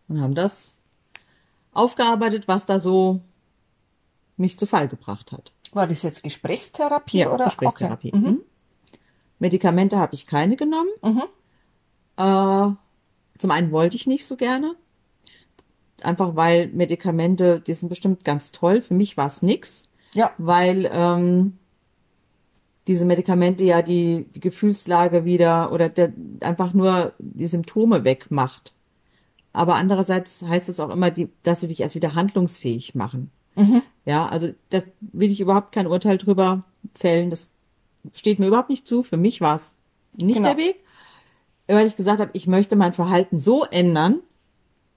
und 0.08 0.20
haben 0.20 0.34
das 0.34 0.80
aufgearbeitet, 1.72 2.48
was 2.48 2.66
da 2.66 2.80
so 2.80 3.20
mich 4.36 4.58
zu 4.58 4.66
Fall 4.66 4.88
gebracht 4.88 5.32
hat. 5.32 5.52
War 5.72 5.86
das 5.86 6.02
jetzt 6.02 6.22
Gesprächstherapie 6.22 7.18
Ja, 7.18 7.32
oder 7.32 7.46
Gesprächstherapie. 7.46 8.12
Okay. 8.14 8.18
Mhm. 8.18 8.40
Medikamente 9.38 9.98
habe 9.98 10.14
ich 10.14 10.26
keine 10.26 10.56
genommen. 10.56 10.88
Mhm. 11.02 11.22
Äh, 12.16 12.74
zum 13.38 13.50
einen 13.50 13.72
wollte 13.72 13.96
ich 13.96 14.06
nicht 14.06 14.26
so 14.26 14.36
gerne. 14.36 14.74
Einfach 16.02 16.36
weil 16.36 16.68
Medikamente, 16.68 17.60
die 17.66 17.74
sind 17.74 17.88
bestimmt 17.88 18.24
ganz 18.24 18.52
toll. 18.52 18.82
Für 18.82 18.94
mich 18.94 19.16
war 19.16 19.26
es 19.26 19.42
nix, 19.42 19.88
Ja. 20.14 20.30
weil 20.38 20.88
ähm, 20.92 21.56
diese 22.86 23.04
Medikamente 23.04 23.64
ja 23.64 23.82
die, 23.82 24.26
die 24.34 24.40
Gefühlslage 24.40 25.24
wieder 25.24 25.72
oder 25.72 25.88
der, 25.88 26.12
einfach 26.40 26.72
nur 26.74 27.12
die 27.18 27.46
Symptome 27.48 28.04
wegmacht. 28.04 28.74
Aber 29.52 29.76
andererseits 29.76 30.42
heißt 30.42 30.68
es 30.68 30.80
auch 30.80 30.90
immer, 30.90 31.10
die, 31.10 31.28
dass 31.42 31.60
sie 31.62 31.68
dich 31.68 31.80
erst 31.80 31.94
wieder 31.94 32.14
handlungsfähig 32.14 32.94
machen. 32.94 33.30
Ja, 34.04 34.28
also 34.28 34.52
das 34.68 34.84
will 35.00 35.32
ich 35.32 35.40
überhaupt 35.40 35.72
kein 35.72 35.86
Urteil 35.86 36.18
drüber 36.18 36.64
fällen. 36.94 37.30
Das 37.30 37.48
steht 38.14 38.38
mir 38.38 38.48
überhaupt 38.48 38.68
nicht 38.68 38.86
zu. 38.86 39.02
Für 39.02 39.16
mich 39.16 39.40
war 39.40 39.56
es 39.56 39.76
nicht 40.14 40.36
Genau. 40.36 40.48
der 40.50 40.58
Weg, 40.58 40.76
weil 41.66 41.86
ich 41.86 41.96
gesagt 41.96 42.20
habe, 42.20 42.30
ich 42.34 42.46
möchte 42.46 42.76
mein 42.76 42.92
Verhalten 42.92 43.38
so 43.38 43.64
ändern, 43.64 44.20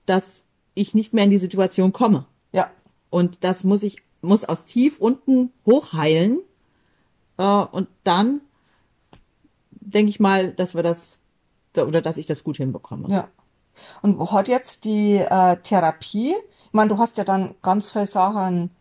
dass 0.06 0.44
ich 0.80 0.94
nicht 0.94 1.14
mehr 1.14 1.26
in 1.26 1.30
die 1.30 1.38
Situation 1.38 1.94
komme. 1.94 2.26
Ja. 2.52 2.70
Und 3.10 3.44
das 3.44 3.64
muss 3.64 3.84
ich, 3.84 4.02
muss 4.22 4.46
aus 4.46 4.66
tief 4.66 5.00
unten 5.00 5.52
hochheilen. 5.66 6.40
Äh, 7.38 7.44
und 7.44 7.88
dann 8.04 8.42
denke 9.72 10.10
ich 10.10 10.20
mal, 10.20 10.52
dass 10.52 10.76
wir 10.76 10.84
das, 10.84 11.20
oder 11.76 12.02
dass 12.02 12.18
ich 12.18 12.28
das 12.28 12.44
gut 12.44 12.58
hinbekomme. 12.58 13.10
Ja. 13.10 13.28
Und 14.02 14.20
wo 14.20 14.32
hat 14.32 14.48
jetzt 14.48 14.84
die 14.86 15.16
äh, 15.16 15.58
Therapie, 15.58 16.36
ich 16.66 16.74
meine, 16.74 16.90
du 16.90 16.98
hast 16.98 17.18
ja 17.18 17.24
dann 17.24 17.56
ganz 17.62 17.92
viele 17.92 18.08
Sachen 18.08 18.72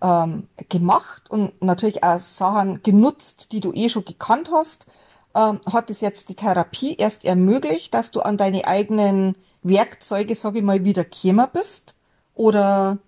ähm, 0.00 0.48
gemacht 0.68 1.30
und 1.30 1.60
natürlich 1.62 2.02
auch 2.02 2.20
Sachen 2.20 2.82
genutzt, 2.82 3.52
die 3.52 3.60
du 3.60 3.72
eh 3.72 3.88
schon 3.88 4.04
gekannt 4.04 4.50
hast. 4.52 4.86
Ähm, 5.34 5.60
hat 5.72 5.90
es 5.90 6.00
jetzt 6.00 6.28
die 6.28 6.34
Therapie 6.34 6.96
erst 6.96 7.24
ermöglicht, 7.24 7.94
dass 7.94 8.10
du 8.10 8.20
an 8.20 8.36
deine 8.36 8.66
eigenen 8.66 9.36
Werkzeuge, 9.62 10.34
sag 10.34 10.54
ich 10.56 10.62
mal, 10.62 10.84
wieder 10.84 11.04
gekommen 11.04 11.48
bist? 11.52 11.94
Oder 12.34 12.98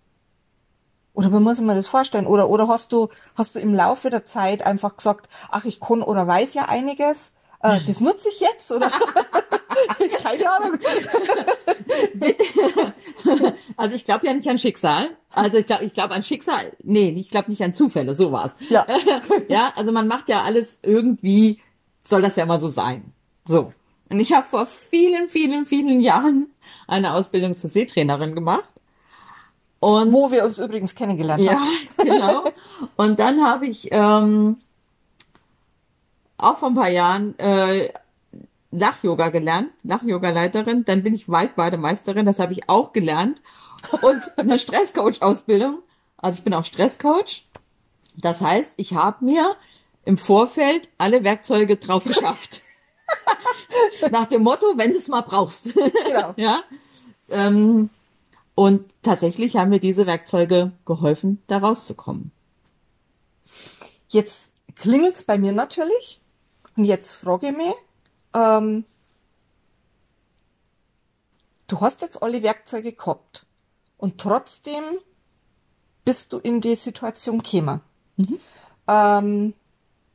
oder 1.15 1.31
wie 1.31 1.41
muss 1.41 1.61
mir 1.61 1.75
das 1.75 1.89
vorstellen? 1.89 2.27
Oder, 2.27 2.49
oder 2.49 2.69
hast 2.69 2.93
du, 2.93 3.09
hast 3.35 3.55
du 3.55 3.61
im 3.61 3.75
Laufe 3.75 4.09
der 4.09 4.25
Zeit 4.25 4.65
einfach 4.65 4.97
gesagt, 4.97 5.29
ach, 5.51 5.65
ich 5.65 5.79
kann 5.81 6.03
oder 6.03 6.27
weiß 6.27 6.55
ja 6.55 6.67
einiges, 6.69 7.35
äh, 7.63 7.81
das 7.87 8.01
nutze 8.01 8.29
ich 8.29 8.41
jetzt, 8.41 8.71
oder? 8.73 8.91
Keine 10.23 10.53
Ahnung. 10.53 10.79
Also 13.77 13.95
ich 13.97 14.05
glaube 14.05 14.27
ja 14.27 14.35
nicht 14.35 14.49
an 14.49 14.59
Schicksal. 14.59 15.17
Also 15.31 15.59
ich 15.59 15.67
glaube 15.67 15.85
ich 15.85 15.93
glaube 15.93 16.15
an 16.15 16.23
Schicksal. 16.23 16.73
Nee, 16.83 17.11
ich 17.17 17.31
glaube 17.31 17.51
nicht 17.51 17.63
an 17.63 17.75
Zufälle, 17.75 18.15
so 18.15 18.33
war's. 18.33 18.55
Ja. 18.69 18.87
ja, 19.49 19.73
also 19.77 19.93
man 19.93 20.09
macht 20.09 20.29
ja 20.29 20.43
alles 20.43 20.79
irgendwie, 20.83 21.61
soll 22.05 22.23
das 22.23 22.37
ja 22.37 22.45
mal 22.47 22.59
so 22.59 22.69
sein. 22.69 23.13
So. 23.45 23.73
Und 24.13 24.21
ich 24.21 24.35
habe 24.35 24.47
vor 24.47 24.67
vielen, 24.67 25.27
vielen, 25.31 25.65
vielen 25.65 26.03
Jahren 26.03 26.51
eine 26.87 27.15
Ausbildung 27.15 27.57
zur 27.57 27.71
Seetrainerin 27.71 28.35
gemacht. 28.35 28.69
Und 29.81 30.13
Wo 30.13 30.31
wir 30.31 30.45
uns 30.45 30.59
übrigens 30.59 30.95
kennengelernt 30.95 31.43
ja, 31.43 31.53
haben. 31.53 31.69
genau. 31.97 32.45
Und 32.97 33.19
dann 33.19 33.43
habe 33.43 33.67
ich 33.67 33.89
ähm, 33.91 34.59
auch 36.37 36.59
vor 36.59 36.69
ein 36.69 36.75
paar 36.75 36.91
Jahren 36.91 37.39
äh, 37.39 37.91
Lach-Yoga 38.71 39.31
gelernt, 39.31 39.71
Lach-Yoga-Leiterin. 39.83 40.85
Dann 40.85 41.03
bin 41.03 41.15
ich 41.15 41.31
Waldbademeisterin, 41.31 42.27
das 42.27 42.39
habe 42.39 42.53
ich 42.53 42.69
auch 42.69 42.93
gelernt. 42.93 43.41
Und 44.03 44.21
eine 44.37 44.59
Stresscoach-Ausbildung. 44.59 45.79
Also 46.19 46.37
ich 46.37 46.45
bin 46.45 46.53
auch 46.53 46.67
Stresscoach. 46.67 47.47
Das 48.19 48.43
heißt, 48.43 48.75
ich 48.77 48.93
habe 48.93 49.25
mir 49.25 49.57
im 50.05 50.19
Vorfeld 50.19 50.91
alle 50.99 51.25
Werkzeuge 51.25 51.77
drauf 51.77 52.05
geschafft. 52.05 52.61
Nach 54.11 54.27
dem 54.27 54.43
Motto, 54.43 54.67
wenn 54.77 54.93
du 54.93 54.99
es 54.99 55.09
mal 55.09 55.23
brauchst. 55.23 55.75
Genau. 55.75 56.35
ja. 56.37 56.63
Ähm, 57.29 57.91
und 58.55 58.91
tatsächlich 59.03 59.57
haben 59.57 59.71
mir 59.71 59.81
diese 59.81 60.07
Werkzeuge 60.07 60.73
geholfen, 60.85 61.43
da 61.47 61.59
rauszukommen. 61.59 62.33
Jetzt 64.09 64.51
klingelt's 64.77 65.23
bei 65.23 65.39
mir 65.39 65.53
natürlich. 65.53 66.21
Und 66.77 66.85
jetzt 66.85 67.15
frage 67.15 67.49
ich 67.49 67.57
mich, 67.57 67.75
ähm, 68.35 68.85
du 71.69 71.81
hast 71.81 72.03
jetzt 72.03 72.23
alle 72.23 72.43
Werkzeuge 72.43 72.93
gehabt. 72.93 73.47
Und 73.97 74.21
trotzdem 74.21 74.85
bist 76.05 76.33
du 76.33 76.39
in 76.39 76.61
die 76.61 76.75
Situation 76.75 77.43
gekommen. 77.43 77.81
Ähm, 78.89 79.55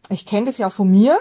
ich 0.09 0.25
kenne 0.25 0.47
das 0.47 0.57
ja 0.57 0.69
von 0.69 0.89
mir. 0.91 1.19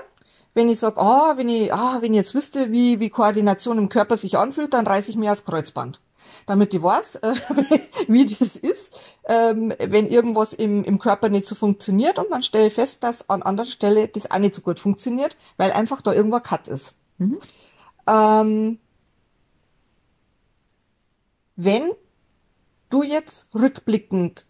Wenn 0.56 0.70
ich 0.70 0.78
sage, 0.78 0.98
ah, 0.98 1.34
wenn 1.36 1.50
ich, 1.50 1.70
ah, 1.74 1.98
wenn 2.00 2.14
ich 2.14 2.16
jetzt 2.16 2.34
wüsste, 2.34 2.72
wie, 2.72 2.98
wie 2.98 3.10
Koordination 3.10 3.76
im 3.76 3.90
Körper 3.90 4.16
sich 4.16 4.38
anfühlt, 4.38 4.72
dann 4.72 4.86
reiße 4.86 5.10
ich 5.10 5.18
mir 5.18 5.28
das 5.28 5.44
Kreuzband. 5.44 6.00
Damit 6.46 6.72
ich 6.72 6.82
weiß, 6.82 7.16
äh, 7.16 7.34
wie 8.08 8.24
das 8.24 8.56
ist, 8.56 8.94
ähm, 9.28 9.74
wenn 9.78 10.06
irgendwas 10.06 10.54
im, 10.54 10.82
im 10.82 10.98
Körper 10.98 11.28
nicht 11.28 11.44
so 11.44 11.54
funktioniert 11.54 12.18
und 12.18 12.30
dann 12.30 12.42
stelle 12.42 12.68
ich 12.68 12.72
fest, 12.72 13.02
dass 13.02 13.28
an 13.28 13.42
anderer 13.42 13.66
Stelle 13.66 14.08
das 14.08 14.30
auch 14.30 14.38
nicht 14.38 14.54
so 14.54 14.62
gut 14.62 14.80
funktioniert, 14.80 15.36
weil 15.58 15.72
einfach 15.72 16.00
da 16.00 16.14
irgendwo 16.14 16.36
ein 16.36 16.42
Cut 16.42 16.68
ist. 16.68 16.94
Ähm, 18.06 18.78
wenn 21.56 21.90
du 22.88 23.02
jetzt 23.02 23.54
rückblickend 23.54 24.46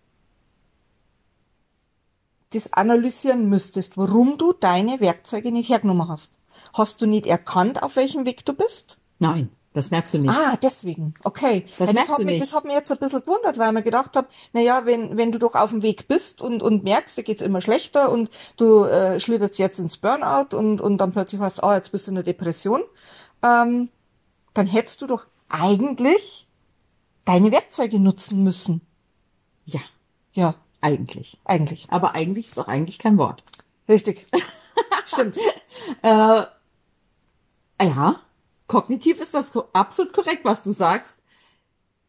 das 2.56 2.72
analysieren 2.72 3.48
müsstest, 3.48 3.96
warum 3.96 4.38
du 4.38 4.52
deine 4.52 5.00
Werkzeuge 5.00 5.52
nicht 5.52 5.68
hergenommen 5.68 6.08
hast. 6.08 6.32
Hast 6.74 7.00
du 7.00 7.06
nicht 7.06 7.26
erkannt, 7.26 7.82
auf 7.82 7.96
welchem 7.96 8.26
Weg 8.26 8.44
du 8.44 8.52
bist? 8.52 8.98
Nein, 9.18 9.50
das 9.72 9.90
merkst 9.90 10.14
du 10.14 10.18
nicht. 10.18 10.30
Ah, 10.30 10.56
deswegen. 10.62 11.14
Okay. 11.22 11.64
Das 11.78 11.88
Ja, 11.88 11.94
merkst 11.94 12.12
hat 12.12 12.18
du 12.20 12.24
mich, 12.24 12.34
nicht. 12.34 12.42
das 12.46 12.54
hat 12.54 12.64
mich 12.64 12.74
jetzt 12.74 12.90
ein 12.92 12.98
bisschen 12.98 13.20
gewundert, 13.20 13.58
weil 13.58 13.68
ich 13.68 13.74
mir 13.74 13.82
gedacht 13.82 14.16
habe, 14.16 14.28
na 14.52 14.60
ja, 14.60 14.84
wenn, 14.86 15.16
wenn 15.16 15.32
du 15.32 15.38
doch 15.38 15.54
auf 15.54 15.70
dem 15.70 15.82
Weg 15.82 16.08
bist 16.08 16.42
und, 16.42 16.62
und 16.62 16.84
merkst, 16.84 17.16
dir 17.16 17.22
geht's 17.24 17.42
immer 17.42 17.60
schlechter 17.60 18.10
und 18.10 18.30
du 18.56 18.84
äh, 18.84 19.20
schlitterst 19.20 19.58
jetzt 19.58 19.78
ins 19.78 19.96
Burnout 19.96 20.56
und, 20.56 20.80
und 20.80 20.98
dann 20.98 21.12
plötzlich 21.12 21.40
hast, 21.40 21.62
ah, 21.62 21.76
jetzt 21.76 21.92
bist 21.92 22.06
du 22.06 22.10
in 22.10 22.16
der 22.16 22.24
Depression, 22.24 22.82
ähm, 23.42 23.88
dann 24.54 24.66
hättest 24.66 25.02
du 25.02 25.06
doch 25.06 25.26
eigentlich 25.48 26.48
deine 27.24 27.52
Werkzeuge 27.52 27.98
nutzen 28.00 28.42
müssen. 28.42 28.80
Ja, 29.64 29.80
Ja, 30.32 30.54
eigentlich. 30.80 31.38
eigentlich. 31.44 31.86
Aber 31.90 32.14
eigentlich 32.14 32.46
ist 32.46 32.58
auch 32.58 32.68
eigentlich 32.68 32.98
kein 32.98 33.18
Wort. 33.18 33.42
Richtig. 33.88 34.26
Stimmt. 35.04 35.38
Äh, 36.02 36.42
ja, 37.82 38.20
kognitiv 38.66 39.20
ist 39.20 39.34
das 39.34 39.52
absolut 39.72 40.12
korrekt, 40.12 40.44
was 40.44 40.62
du 40.62 40.72
sagst. 40.72 41.18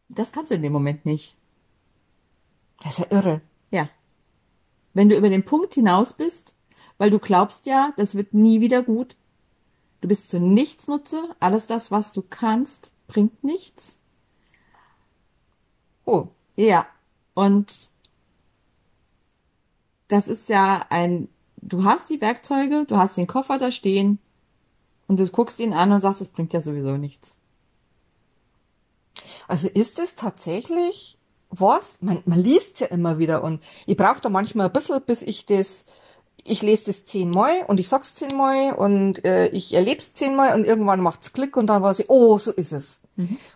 Das 0.08 0.32
kannst 0.32 0.50
du 0.50 0.54
in 0.54 0.62
dem 0.62 0.72
Moment 0.72 1.04
nicht. 1.04 1.36
Das 2.80 2.92
ist 2.92 2.98
ja 2.98 3.06
irre. 3.10 3.40
Ja. 3.70 3.88
Wenn 4.94 5.08
du 5.08 5.16
über 5.16 5.28
den 5.28 5.44
Punkt 5.44 5.74
hinaus 5.74 6.14
bist, 6.14 6.56
weil 6.96 7.10
du 7.10 7.18
glaubst 7.18 7.66
ja, 7.66 7.92
das 7.96 8.14
wird 8.14 8.34
nie 8.34 8.60
wieder 8.60 8.82
gut. 8.82 9.16
Du 10.00 10.08
bist 10.08 10.28
zu 10.28 10.40
nichts 10.40 10.88
Nutze. 10.88 11.22
Alles 11.40 11.66
das, 11.66 11.90
was 11.90 12.12
du 12.12 12.22
kannst, 12.22 12.92
bringt 13.06 13.42
nichts. 13.44 13.98
Oh, 16.04 16.28
Ja. 16.56 16.86
Und 17.34 17.90
das 20.08 20.28
ist 20.28 20.48
ja 20.48 20.86
ein, 20.90 21.28
du 21.56 21.84
hast 21.84 22.10
die 22.10 22.20
Werkzeuge, 22.20 22.84
du 22.86 22.96
hast 22.96 23.16
den 23.16 23.26
Koffer 23.26 23.58
da 23.58 23.70
stehen 23.70 24.18
und 25.06 25.20
du 25.20 25.26
guckst 25.28 25.58
ihn 25.60 25.72
an 25.72 25.92
und 25.92 26.00
sagst, 26.00 26.20
es 26.20 26.28
bringt 26.28 26.52
ja 26.52 26.60
sowieso 26.60 26.96
nichts. 26.96 27.38
Also 29.46 29.68
ist 29.68 29.98
es 29.98 30.14
tatsächlich 30.14 31.18
was? 31.50 31.96
Man, 32.00 32.22
man 32.26 32.38
liest 32.38 32.80
ja 32.80 32.88
immer 32.88 33.18
wieder 33.18 33.42
und 33.42 33.62
ich 33.86 33.96
brauche 33.96 34.20
da 34.20 34.28
manchmal 34.28 34.66
ein 34.66 34.72
bisschen, 34.72 35.00
bis 35.02 35.22
ich 35.22 35.46
das, 35.46 35.86
ich 36.44 36.62
lese 36.62 36.86
das 36.86 37.06
zehnmal 37.06 37.64
und 37.66 37.80
ich 37.80 37.88
sag's 37.88 38.14
zehnmal 38.14 38.74
und 38.74 39.24
äh, 39.24 39.48
ich 39.48 39.74
erleb's 39.74 40.12
zehnmal 40.12 40.54
und 40.54 40.66
irgendwann 40.66 41.00
macht's 41.00 41.32
Klick 41.32 41.56
und 41.56 41.68
dann 41.68 41.82
weiß 41.82 42.00
ich, 42.00 42.10
oh, 42.10 42.38
so 42.38 42.52
ist 42.52 42.72
es. 42.72 43.00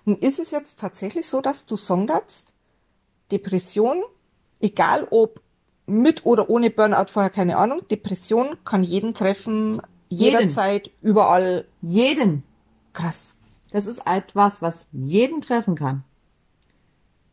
Und 0.04 0.20
ist 0.22 0.40
es 0.40 0.50
jetzt 0.50 0.80
tatsächlich 0.80 1.28
so, 1.28 1.40
dass 1.40 1.66
du 1.66 1.76
sonderst, 1.76 2.52
Depression, 3.30 4.02
egal 4.60 5.06
ob 5.10 5.40
mit 5.92 6.24
oder 6.26 6.48
ohne 6.50 6.70
Burnout 6.70 7.08
vorher, 7.08 7.30
keine 7.30 7.56
Ahnung, 7.56 7.82
Depression 7.90 8.56
kann 8.64 8.82
jeden 8.82 9.14
treffen, 9.14 9.80
Jeden. 10.08 10.40
jederzeit, 10.40 10.90
überall. 11.02 11.66
Jeden. 11.80 12.42
Krass. 12.92 13.34
Das 13.70 13.86
ist 13.86 14.02
etwas, 14.06 14.60
was 14.62 14.86
jeden 14.92 15.40
treffen 15.40 15.74
kann. 15.76 16.04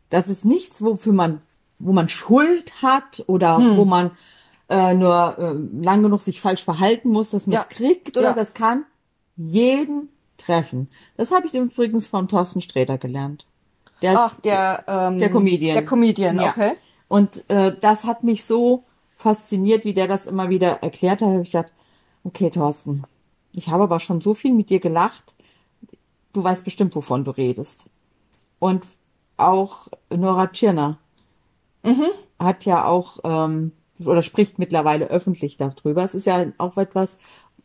Das 0.10 0.28
ist 0.28 0.46
nichts, 0.46 0.82
wofür 0.82 1.14
man, 1.14 1.42
wo 1.80 1.92
man 1.92 2.10
Schuld 2.10 2.82
hat 2.82 3.24
oder 3.28 3.60
wo 3.78 3.86
man 3.86 4.12
äh, 4.70 4.94
nur 4.94 5.38
äh, 5.40 5.84
lang 5.84 6.04
genug 6.04 6.22
sich 6.22 6.42
falsch 6.42 6.64
verhalten 6.64 7.10
muss, 7.10 7.32
dass 7.32 7.48
man 7.48 7.56
Ja. 7.56 7.62
es 7.62 7.70
kriegt 7.70 8.18
oder 8.18 8.30
Ja. 8.30 8.34
das 8.34 8.54
kann. 8.54 8.86
Jeden 9.36 10.10
treffen. 10.38 10.90
Das 11.18 11.32
habe 11.32 11.48
ich 11.48 11.54
übrigens 11.56 12.08
von 12.08 12.28
Thorsten 12.28 12.62
Sträter 12.62 12.98
gelernt. 12.98 13.46
Der 14.02 14.18
Ach, 14.18 14.40
der, 14.42 14.84
ähm, 14.88 15.20
der 15.20 15.30
Comedian. 15.32 15.74
Der 15.76 15.86
Comedian, 15.86 16.40
Ja. 16.40 16.50
okay. 16.52 16.72
Und 17.10 17.50
äh, 17.50 17.76
das 17.78 18.06
hat 18.06 18.24
mich 18.24 18.46
so 18.46 18.86
fasziniert, 19.18 19.84
wie 19.84 19.94
der 19.94 20.08
das 20.08 20.28
immer 20.28 20.50
wieder 20.50 20.82
erklärt 20.82 21.22
hat. 21.22 21.30
Hab 21.30 21.42
ich 21.42 21.52
gedacht, 21.52 21.74
okay, 22.24 22.50
Thorsten, 22.50 23.04
ich 23.52 23.68
habe 23.68 23.84
aber 23.84 24.00
schon 24.00 24.22
so 24.22 24.34
viel 24.34 24.54
mit 24.54 24.70
dir 24.70 24.80
gelacht. 24.80 25.36
Du 26.32 26.44
weißt 26.44 26.64
bestimmt, 26.64 26.96
wovon 26.96 27.26
du 27.26 27.32
redest. 27.32 27.84
Und 28.60 28.86
auch 29.36 29.88
Nora 30.10 30.48
Tschirner 30.48 30.98
hat 32.38 32.66
ja 32.66 32.86
auch 32.86 33.20
ähm, 33.24 33.72
oder 34.06 34.22
spricht 34.22 34.60
mittlerweile 34.60 35.08
öffentlich 35.08 35.58
darüber. 35.58 36.04
Es 36.04 36.16
ist 36.16 36.26
ja 36.26 36.46
auch 36.58 36.78
etwas, 36.78 37.20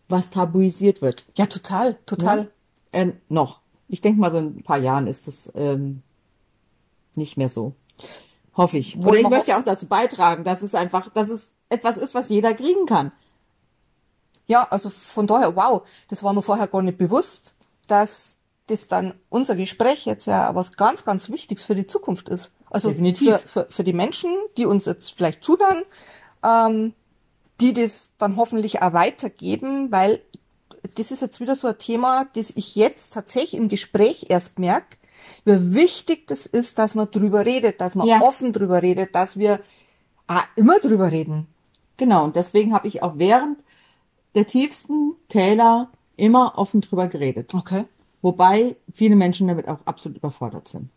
was 0.09 0.31
tabuisiert 0.31 1.03
wird. 1.03 1.25
Ja, 1.37 1.47
total, 1.47 1.97
total. 2.07 2.51
Äh, 2.93 3.13
noch. 3.29 3.61
Ich 3.89 4.01
denke 4.01 4.21
mal, 4.21 4.33
so 4.33 4.39
in 4.39 4.59
ein 4.59 4.63
paar 4.63 4.79
Jahren 4.79 5.07
ist 5.07 5.29
das 5.29 5.53
ähm, 5.55 6.03
nicht 7.15 7.37
mehr 7.37 7.49
so. 7.49 7.75
Hoffe 8.57 8.79
ich. 8.79 8.97
Oder 8.99 9.19
ich 9.19 9.29
möchte 9.29 9.51
ja 9.51 9.61
auch 9.61 9.65
dazu 9.65 9.87
beitragen, 9.87 10.45
dass 10.45 10.63
es 10.63 10.75
einfach, 10.75 11.11
dass 11.11 11.29
es 11.29 11.53
etwas 11.69 11.97
ist, 11.97 12.15
was 12.15 12.29
jeder 12.29 12.55
kriegen 12.55 12.87
kann. 12.87 13.13
Ja, 14.47 14.67
also 14.71 14.91
von 14.91 15.27
daher, 15.27 15.57
wow, 15.57 15.83
das 16.09 16.23
war 16.23 16.33
mir 16.33 16.43
vorher 16.43 16.69
gar 16.69 16.83
nicht 16.83 16.99
bewusst, 16.99 17.57
dass 17.89 18.37
das 18.67 18.89
dann 18.89 19.15
unser 19.29 19.57
Gespräch 19.57 20.07
jetzt 20.07 20.27
ja 20.27 20.55
was 20.55 20.77
ganz, 20.77 21.05
ganz 21.05 21.31
Wichtiges 21.31 21.65
für 21.65 21.75
die 21.75 21.87
Zukunft 21.87 22.29
ist. 22.29 22.53
Also 22.71 22.91
Definitiv. 22.91 23.39
Für, 23.41 23.49
für, 23.49 23.67
für 23.71 23.85
die 23.85 23.93
Menschen, 23.93 24.31
die 24.57 24.67
uns 24.67 24.87
jetzt 24.87 25.15
vielleicht 25.15 25.45
zuhören, 25.45 25.83
ähm, 26.43 26.95
die 27.61 27.73
das 27.73 28.13
dann 28.19 28.37
hoffentlich 28.37 28.83
auch 28.83 28.93
weitergeben, 28.93 29.93
weil 29.93 30.21
das 30.97 31.11
ist 31.11 31.23
jetzt 31.23 31.41
wieder 31.41 31.57
so 31.57 31.69
ein 31.69 31.79
Thema, 31.79 32.27
das 32.35 32.51
ich 32.55 32.75
jetzt 32.75 33.13
tatsächlich 33.13 33.55
im 33.55 33.69
Gespräch 33.69 34.27
erst 34.29 34.59
merke, 34.59 34.97
wie 35.45 35.75
wichtig 35.75 36.27
das 36.27 36.47
ist, 36.47 36.79
dass 36.79 36.95
man 36.95 37.11
drüber 37.11 37.45
redet, 37.45 37.81
dass 37.81 37.95
man 37.95 38.07
Ja. 38.07 38.21
offen 38.21 38.53
drüber 38.53 38.83
redet, 38.83 39.15
dass 39.15 39.39
wir 39.39 39.61
auch 40.27 40.43
immer 40.57 40.79
drüber 40.79 41.11
reden. 41.13 41.47
Genau. 41.97 42.25
Und 42.25 42.37
deswegen 42.37 42.73
habe 42.75 42.89
ich 42.89 43.03
auch 43.03 43.15
während 43.17 43.59
der 44.35 44.47
tiefsten 44.47 45.13
Täler 45.29 45.89
immer 46.17 46.55
offen 46.57 46.81
drüber 46.81 47.09
geredet. 47.09 47.55
Okay. 47.55 47.85
Wobei 48.23 48.77
viele 48.95 49.17
Menschen 49.17 49.49
damit 49.49 49.69
auch 49.69 49.79
absolut 49.85 50.19
überfordert 50.19 50.69
sind. 50.69 50.89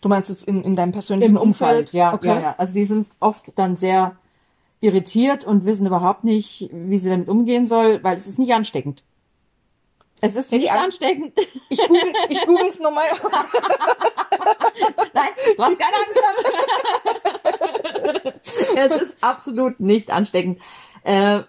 Du 0.00 0.08
meinst 0.08 0.28
jetzt 0.28 0.44
in, 0.46 0.62
in 0.62 0.76
deinem 0.76 0.92
persönlichen 0.92 1.36
Umfeld? 1.36 1.92
ja, 1.92 2.14
okay. 2.14 2.28
ja, 2.28 2.40
ja. 2.40 2.54
Also 2.58 2.74
die 2.74 2.84
sind 2.84 3.06
oft 3.20 3.52
dann 3.58 3.76
sehr 3.76 4.16
irritiert 4.80 5.44
und 5.44 5.64
wissen 5.64 5.86
überhaupt 5.86 6.24
nicht, 6.24 6.70
wie 6.72 6.98
sie 6.98 7.10
damit 7.10 7.28
umgehen 7.28 7.66
soll, 7.66 8.02
weil 8.02 8.16
es 8.16 8.26
ist 8.26 8.38
nicht 8.38 8.52
ansteckend. 8.52 9.02
Es 10.24 10.34
ist 10.36 10.50
nicht 10.52 10.70
an- 10.72 10.78
ansteckend. 10.86 11.38
Ich 11.68 11.78
google, 11.86 12.12
ich 12.30 12.40
google 12.46 12.66
es 12.66 12.80
nochmal. 12.80 13.04
Nein, 15.12 15.28
du 15.56 15.62
hast 15.62 15.78
keine 15.78 15.96
Angst 15.96 16.18
haben. 16.24 16.44
es 18.76 19.02
ist 19.02 19.22
absolut 19.22 19.80
nicht 19.80 20.10
ansteckend. 20.10 20.60
Äh, 21.02 21.42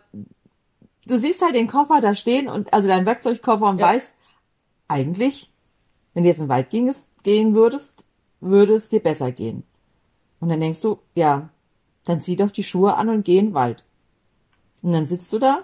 du 1.08 1.18
siehst 1.18 1.42
halt 1.42 1.56
den 1.56 1.70
Koffer 1.70 2.02
da 2.02 2.14
stehen 2.14 2.50
und 2.50 2.74
also 2.74 2.90
deinen 2.90 3.06
Werkzeugkoffer 3.06 3.66
und 3.70 3.80
Ja. 3.80 3.88
weißt, 3.88 4.14
eigentlich, 4.90 5.54
wenn 6.14 6.24
du 6.24 6.30
jetzt 6.30 6.40
in 6.40 6.46
den 6.46 6.50
Wald 6.50 6.70
gingest, 6.70 7.06
gehen 7.24 7.56
würdest, 7.56 8.04
würde 8.42 8.76
es 8.76 8.90
dir 8.90 9.00
besser 9.00 9.32
gehen. 9.32 9.64
Und 10.42 10.50
dann 10.50 10.60
denkst 10.60 10.82
du, 10.82 11.00
ja, 11.16 11.48
dann 12.04 12.20
zieh 12.20 12.36
doch 12.36 12.52
die 12.52 12.66
Schuhe 12.66 12.96
an 12.96 13.08
und 13.08 13.24
geh 13.24 13.38
in 13.38 13.46
den 13.48 13.54
Wald. 13.54 13.86
Und 14.82 14.92
dann 14.92 15.08
sitzt 15.08 15.32
du 15.32 15.40
da, 15.40 15.64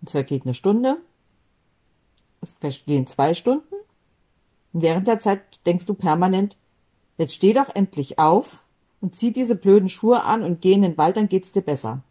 und 0.00 0.08
zwar 0.08 0.22
geht 0.22 0.44
eine 0.44 0.54
Stunde, 0.54 0.96
es 2.40 2.52
vergehen 2.52 3.06
zwei 3.06 3.34
Stunden, 3.34 3.74
und 4.72 4.82
während 4.82 5.08
der 5.08 5.18
Zeit 5.18 5.40
denkst 5.64 5.86
du 5.86 5.94
permanent, 5.94 6.58
jetzt 7.18 7.34
steh 7.34 7.52
doch 7.52 7.74
endlich 7.74 8.18
auf 8.18 8.62
und 9.00 9.16
zieh 9.16 9.32
diese 9.32 9.56
blöden 9.56 9.88
Schuhe 9.88 10.22
an 10.22 10.42
und 10.42 10.60
geh 10.60 10.72
in 10.72 10.82
den 10.82 10.98
Wald, 10.98 11.16
dann 11.16 11.28
geht's 11.28 11.52
dir 11.52 11.62
besser. 11.62 12.02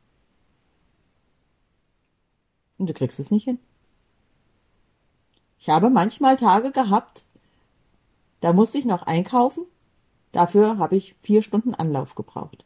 Und 2.78 2.90
du 2.90 2.94
kriegst 2.94 3.20
es 3.20 3.32
nicht 3.32 3.46
hin. 3.46 3.60
Ich 5.60 5.70
habe 5.70 5.90
manchmal 5.90 6.38
Tage 6.38 6.72
gehabt, 6.72 7.24
da 8.42 8.54
musste 8.54 8.78
ich 8.78 8.86
noch 8.86 9.04
einkaufen. 9.04 9.66
Dafür 10.32 10.78
habe 10.78 10.96
ich 10.96 11.16
vier 11.22 11.42
Stunden 11.42 11.74
Anlauf 11.74 12.16
gebraucht, 12.16 12.66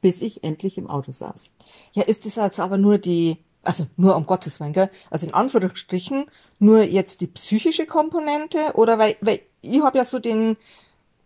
bis 0.00 0.22
ich 0.22 0.44
endlich 0.44 0.78
im 0.78 0.88
Auto 0.88 1.10
saß. 1.10 1.50
Ja, 1.92 2.04
ist 2.04 2.24
das 2.26 2.36
jetzt 2.36 2.60
aber 2.60 2.78
nur 2.78 2.98
die, 2.98 3.38
also 3.66 3.86
nur 3.96 4.16
um 4.16 4.26
Gottes 4.26 4.60
Willen, 4.60 4.72
gell? 4.72 4.90
Also 5.10 5.26
in 5.26 5.34
Anführungsstrichen 5.34 6.26
nur 6.58 6.82
jetzt 6.82 7.20
die 7.20 7.26
psychische 7.26 7.86
Komponente 7.86 8.72
oder 8.74 8.98
weil, 8.98 9.16
weil 9.20 9.40
ich 9.60 9.82
habe 9.82 9.98
ja 9.98 10.04
so 10.04 10.18
den, 10.18 10.56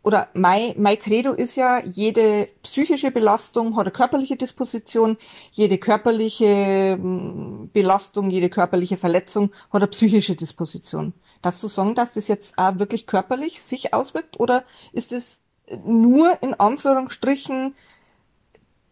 oder 0.03 0.29
mein, 0.33 0.75
mein 0.79 0.99
Credo 0.99 1.33
ist 1.33 1.57
ja, 1.57 1.81
jede 1.85 2.49
psychische 2.63 3.11
Belastung 3.11 3.77
hat 3.77 3.83
eine 3.83 3.91
körperliche 3.93 4.37
Disposition, 4.37 5.19
jede 5.53 5.79
körperliche 5.79 6.97
mm, 6.97 7.71
Belastung, 7.73 8.31
jede 8.31 8.49
körperliche 8.49 8.97
Verletzung 8.97 9.53
hat 9.73 9.83
eine 9.83 9.89
psychische 9.89 10.35
Disposition. 10.35 11.13
Darfst 11.43 11.63
du 11.63 11.69
sagen, 11.69 11.95
dass 11.95 12.15
das 12.15 12.29
jetzt 12.29 12.59
auch 12.59 12.79
wirklich 12.79 13.07
körperlich 13.07 13.63
sich 13.63 13.95
auswirkt 13.95 14.41
oder 14.41 14.65
ist 14.93 15.13
es 15.13 15.43
nur 15.85 16.43
in 16.43 16.55
Anführungsstrichen 16.55 17.75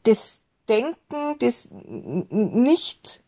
das 0.05 0.41
Denken, 0.69 1.39
das 1.39 1.69
nicht, 1.71 3.23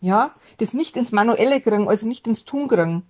ja, 0.00 0.34
das 0.58 0.72
nicht 0.74 0.96
ins 0.96 1.12
Manuelle 1.12 1.60
kriegen, 1.60 1.88
also 1.88 2.06
nicht 2.06 2.26
ins 2.26 2.44
Tun 2.44 2.68
kriegen. 2.68 3.02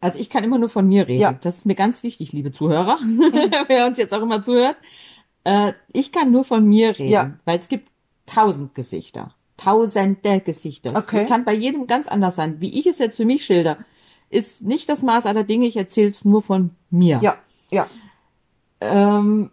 Also 0.00 0.18
ich 0.18 0.30
kann 0.30 0.44
immer 0.44 0.58
nur 0.58 0.68
von 0.68 0.86
mir 0.86 1.08
reden. 1.08 1.20
Ja. 1.20 1.32
Das 1.32 1.58
ist 1.58 1.66
mir 1.66 1.74
ganz 1.74 2.02
wichtig, 2.02 2.32
liebe 2.32 2.52
Zuhörer, 2.52 2.98
wer 3.68 3.86
uns 3.86 3.98
jetzt 3.98 4.12
auch 4.14 4.22
immer 4.22 4.42
zuhört. 4.42 4.76
Äh, 5.44 5.72
ich 5.92 6.12
kann 6.12 6.30
nur 6.30 6.44
von 6.44 6.64
mir 6.66 6.98
reden, 6.98 7.10
Ja. 7.10 7.32
weil 7.44 7.58
es 7.58 7.68
gibt 7.68 7.88
tausend 8.26 8.74
Gesichter, 8.74 9.34
tausende 9.56 10.40
Gesichter. 10.40 10.90
Es 10.94 11.04
Okay. 11.06 11.26
kann 11.26 11.44
bei 11.44 11.54
jedem 11.54 11.86
ganz 11.86 12.08
anders 12.08 12.36
sein. 12.36 12.60
Wie 12.60 12.78
ich 12.78 12.86
es 12.86 12.98
jetzt 12.98 13.16
für 13.16 13.24
mich 13.24 13.44
schilder, 13.44 13.78
ist 14.28 14.62
nicht 14.62 14.88
das 14.88 15.02
Maß 15.02 15.24
aller 15.26 15.44
Dinge. 15.44 15.66
Ich 15.66 15.76
erzähle 15.76 16.10
es 16.10 16.24
nur 16.24 16.42
von 16.42 16.70
mir. 16.90 17.20
Ja, 17.22 17.36
ja, 17.70 17.88
Ähm, 18.80 19.50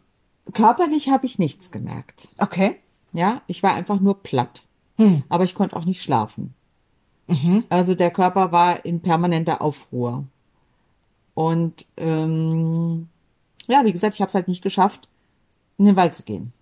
körperlich 0.53 1.09
habe 1.09 1.25
ich 1.25 1.39
nichts 1.39 1.71
gemerkt. 1.71 2.27
okay. 2.37 2.77
Ja, 3.13 3.41
ich 3.47 3.61
war 3.63 3.73
einfach 3.75 3.99
nur 3.99 4.21
platt. 4.23 4.63
Hm. 5.03 5.23
Aber 5.27 5.43
ich 5.43 5.53
konnte 5.53 5.75
auch 5.75 5.83
nicht 5.83 6.01
schlafen. 6.01 6.53
Mhm. 7.27 7.65
Also 7.67 7.93
der 7.93 8.09
Körper 8.09 8.53
war 8.53 8.85
in 8.85 9.01
permanenter 9.01 9.61
Aufruhr. 9.61 10.23
Und 11.33 11.85
ähm, 11.97 13.09
ja, 13.67 13.83
wie 13.83 13.91
gesagt, 13.91 14.15
ich 14.15 14.21
habe 14.21 14.29
es 14.29 14.35
halt 14.35 14.47
nicht 14.47 14.61
geschafft, 14.61 15.09
in 15.77 15.85
den 15.85 15.97
Wald 15.97 16.15
zu 16.15 16.23
gehen. 16.23 16.53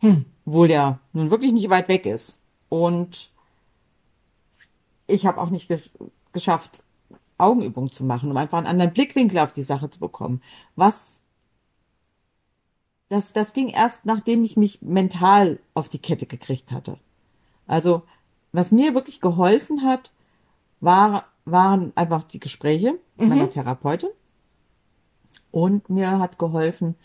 Hm. 0.00 0.24
Obwohl 0.44 0.66
der 0.66 0.98
nun 1.12 1.30
wirklich 1.30 1.52
nicht 1.52 1.70
weit 1.70 1.88
weg 1.88 2.04
ist. 2.04 2.42
Und 2.68 3.30
ich 5.06 5.24
habe 5.24 5.40
auch 5.40 5.50
nicht 5.50 5.68
gesch 5.68 5.90
geschafft, 6.32 6.82
Augenübungen 7.38 7.92
zu 7.92 8.04
machen, 8.04 8.30
um 8.30 8.36
einfach 8.36 8.58
einen 8.58 8.66
anderen 8.66 8.92
Blickwinkel 8.92 9.38
auf 9.38 9.52
die 9.52 9.62
Sache 9.62 9.88
zu 9.88 10.00
bekommen. 10.00 10.42
Was 10.74 11.22
das, 13.08 13.32
das 13.32 13.52
ging 13.52 13.68
erst, 13.68 14.04
nachdem 14.04 14.44
ich 14.44 14.56
mich 14.56 14.82
mental 14.82 15.60
auf 15.74 15.88
die 15.88 16.00
Kette 16.00 16.26
gekriegt 16.26 16.72
hatte. 16.72 16.98
Also, 17.68 18.02
was 18.50 18.72
mir 18.72 18.94
wirklich 18.94 19.20
geholfen 19.20 19.84
hat, 19.84 20.10
war, 20.80 21.26
waren 21.44 21.92
einfach 21.94 22.24
die 22.24 22.40
Gespräche 22.40 22.98
meiner 23.16 23.50
Therapeutin. 23.50 24.08
Und 25.50 25.88
mir 25.88 26.18
hat 26.18 26.38
geholfen, 26.38 26.96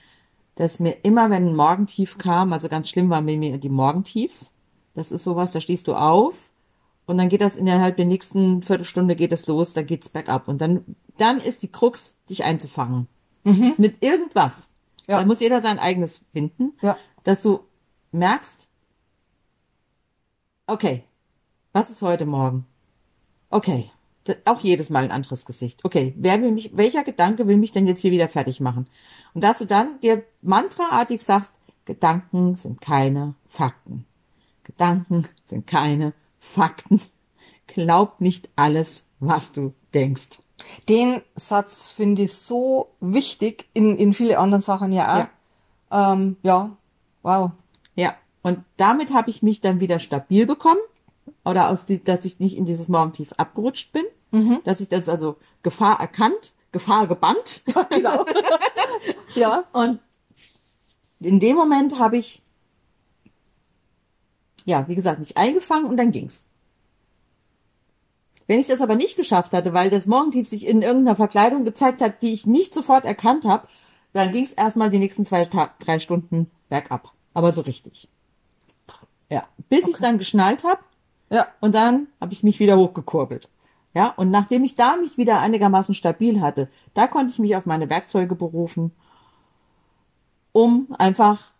dass 0.55 0.79
mir 0.79 0.97
immer, 1.03 1.29
wenn 1.29 1.49
ein 1.49 1.55
Morgentief 1.55 2.17
kam, 2.17 2.53
also 2.53 2.69
ganz 2.69 2.89
schlimm 2.89 3.09
waren 3.09 3.25
mir 3.25 3.57
die 3.57 3.69
Morgentiefs. 3.69 4.53
Das 4.95 5.11
ist 5.11 5.23
sowas, 5.23 5.51
da 5.51 5.61
stehst 5.61 5.87
du 5.87 5.93
auf 5.95 6.35
und 7.05 7.17
dann 7.17 7.29
geht 7.29 7.41
das 7.41 7.55
innerhalb 7.57 7.97
der 7.97 8.05
nächsten 8.05 8.61
Viertelstunde 8.61 9.15
geht 9.15 9.33
es 9.33 9.47
los, 9.47 9.73
da 9.73 9.81
geht's 9.81 10.09
bergab. 10.09 10.47
Und 10.47 10.61
dann, 10.61 10.95
dann 11.17 11.37
ist 11.39 11.63
die 11.63 11.71
Krux, 11.71 12.19
dich 12.29 12.43
einzufangen. 12.43 13.07
Mit 13.77 14.03
irgendwas. 14.03 14.69
Ja. 15.07 15.19
Da 15.19 15.25
muss 15.25 15.41
jeder 15.41 15.59
sein 15.59 15.79
eigenes 15.79 16.23
finden 16.31 16.73
Ja. 16.81 16.95
dass 17.25 17.41
du 17.41 17.59
merkst, 18.11 18.69
okay, 20.73 21.03
was 21.71 21.91
ist 21.91 22.01
heute 22.01 22.25
Morgen? 22.25 22.65
Okay, 23.49 23.91
auch 24.45 24.61
jedes 24.61 24.89
Mal 24.89 25.03
ein 25.03 25.11
anderes 25.11 25.45
Gesicht. 25.45 25.85
Okay, 25.85 26.13
wer 26.17 26.41
will 26.41 26.51
mich, 26.51 26.75
welcher 26.75 27.03
Gedanke 27.03 27.47
will 27.47 27.57
mich 27.57 27.73
denn 27.73 27.85
jetzt 27.85 28.01
hier 28.01 28.11
wieder 28.11 28.27
fertig 28.27 28.59
machen? 28.59 28.87
Und 29.35 29.43
dass 29.43 29.59
du 29.59 29.65
dann 29.65 29.99
dir 29.99 30.23
mantraartig 30.41 31.21
sagst, 31.21 31.51
Gedanken 31.85 32.55
sind 32.55 32.81
keine 32.81 33.35
Fakten. 33.47 34.05
Gedanken 34.63 35.27
sind 35.45 35.67
keine 35.67 36.13
Fakten. 36.39 37.01
Glaub 37.67 38.19
nicht 38.19 38.49
alles, 38.55 39.05
was 39.19 39.51
du 39.51 39.73
denkst. 39.93 40.39
Den 40.89 41.21
Satz 41.35 41.89
finde 41.89 42.23
ich 42.23 42.33
so 42.33 42.95
wichtig, 42.99 43.69
in, 43.73 43.97
in 43.97 44.13
viele 44.13 44.39
anderen 44.39 44.61
Sachen 44.61 44.91
ja 44.91 45.13
auch. 45.13 45.27
Ja, 45.91 46.13
ähm, 46.13 46.37
ja. 46.41 46.75
wow. 47.21 47.51
Ja, 47.95 48.15
Und 48.43 48.63
damit 48.77 49.13
habe 49.13 49.29
ich 49.29 49.41
mich 49.41 49.61
dann 49.61 49.79
wieder 49.79 49.97
stabil 49.97 50.45
bekommen. 50.45 50.79
Oder 51.45 51.69
aus 51.69 51.85
die, 51.85 52.03
dass 52.03 52.25
ich 52.25 52.39
nicht 52.39 52.57
in 52.57 52.65
dieses 52.65 52.89
Morgentief 52.89 53.33
abgerutscht 53.37 53.93
bin. 53.93 54.03
Dass 54.65 54.81
ich 54.81 54.89
das 54.89 55.09
also 55.09 55.37
Gefahr 55.63 55.99
erkannt, 55.99 56.53
Gefahr 56.71 57.07
gebannt. 57.07 57.63
Genau. 57.89 58.25
ja. 59.35 59.63
Und 59.71 59.99
in 61.19 61.39
dem 61.39 61.55
Moment 61.55 61.97
habe 61.99 62.17
ich, 62.17 62.41
ja, 64.65 64.87
wie 64.87 64.95
gesagt, 64.95 65.19
mich 65.19 65.37
eingefangen 65.37 65.85
und 65.85 65.97
dann 65.97 66.11
ging's. 66.11 66.43
Wenn 68.47 68.59
ich 68.59 68.67
das 68.67 68.81
aber 68.81 68.95
nicht 68.95 69.15
geschafft 69.15 69.53
hatte, 69.53 69.73
weil 69.73 69.89
das 69.89 70.05
Morgentief 70.05 70.49
sich 70.49 70.65
in 70.67 70.81
irgendeiner 70.81 71.15
Verkleidung 71.15 71.63
gezeigt 71.63 72.01
hat, 72.01 72.21
die 72.21 72.33
ich 72.33 72.45
nicht 72.45 72.73
sofort 72.73 73.05
erkannt 73.05 73.45
habe, 73.45 73.67
dann 74.11 74.31
ging's 74.33 74.51
erstmal 74.51 74.89
die 74.89 74.99
nächsten 74.99 75.25
zwei, 75.25 75.47
drei 75.79 75.99
Stunden 75.99 76.51
bergab. 76.69 77.13
Aber 77.33 77.51
so 77.51 77.61
richtig. 77.61 78.09
Ja, 79.29 79.43
bis 79.69 79.87
ich 79.87 79.97
dann 79.97 80.17
geschnallt 80.17 80.63
habe 80.63 80.81
Ja. 81.29 81.47
und 81.61 81.73
dann 81.73 82.07
habe 82.21 82.33
ich 82.33 82.43
mich 82.43 82.59
wieder 82.59 82.77
hochgekurbelt. 82.77 83.49
Ja, 83.95 84.07
und 84.09 84.31
nachdem 84.31 84.63
ich 84.63 84.75
da 84.75 84.95
mich 84.95 85.17
wieder 85.17 85.39
einigermaßen 85.39 85.93
stabil 85.93 86.41
hatte, 86.41 86.67
da 86.93 87.07
konnte 87.07 87.31
ich 87.31 87.39
mich 87.39 87.55
auf 87.55 87.65
meine 87.65 87.89
Werkzeuge 87.89 88.33
berufen, 88.35 88.91
um 90.51 90.87
einfach, 90.97 91.51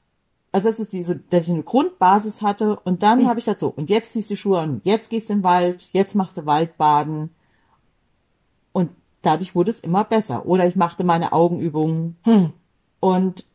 also 0.52 0.68
das 0.68 0.80
ist 0.80 0.94
diese, 0.94 1.16
dass 1.18 1.46
ich 1.48 1.54
eine 1.54 1.64
Grundbasis 1.64 2.42
hatte 2.42 2.80
und 2.80 3.04
dann 3.04 3.28
habe 3.28 3.40
ich 3.40 3.46
gesagt 3.46 3.60
so, 3.60 3.70
und 3.70 3.90
jetzt 3.90 4.14
ziehst 4.14 4.30
du 4.32 4.36
Schuhe 4.36 4.60
an, 4.60 4.82
jetzt 4.84 5.10
gehst 5.10 5.30
du 5.30 5.34
in 5.34 5.40
den 5.40 5.44
Wald, 5.44 5.90
jetzt 5.94 6.16
machst 6.16 6.38
du 6.38 6.46
Waldbaden 6.46 7.30
und 8.72 8.90
dadurch 9.22 9.56
wurde 9.56 9.72
es 9.72 9.80
immer 9.80 10.04
besser. 10.04 10.46
Oder 10.46 10.68
ich 10.68 10.76
machte 10.76 11.04
meine 11.04 11.34
Augenübungen 11.34 12.18
und 13.00 13.46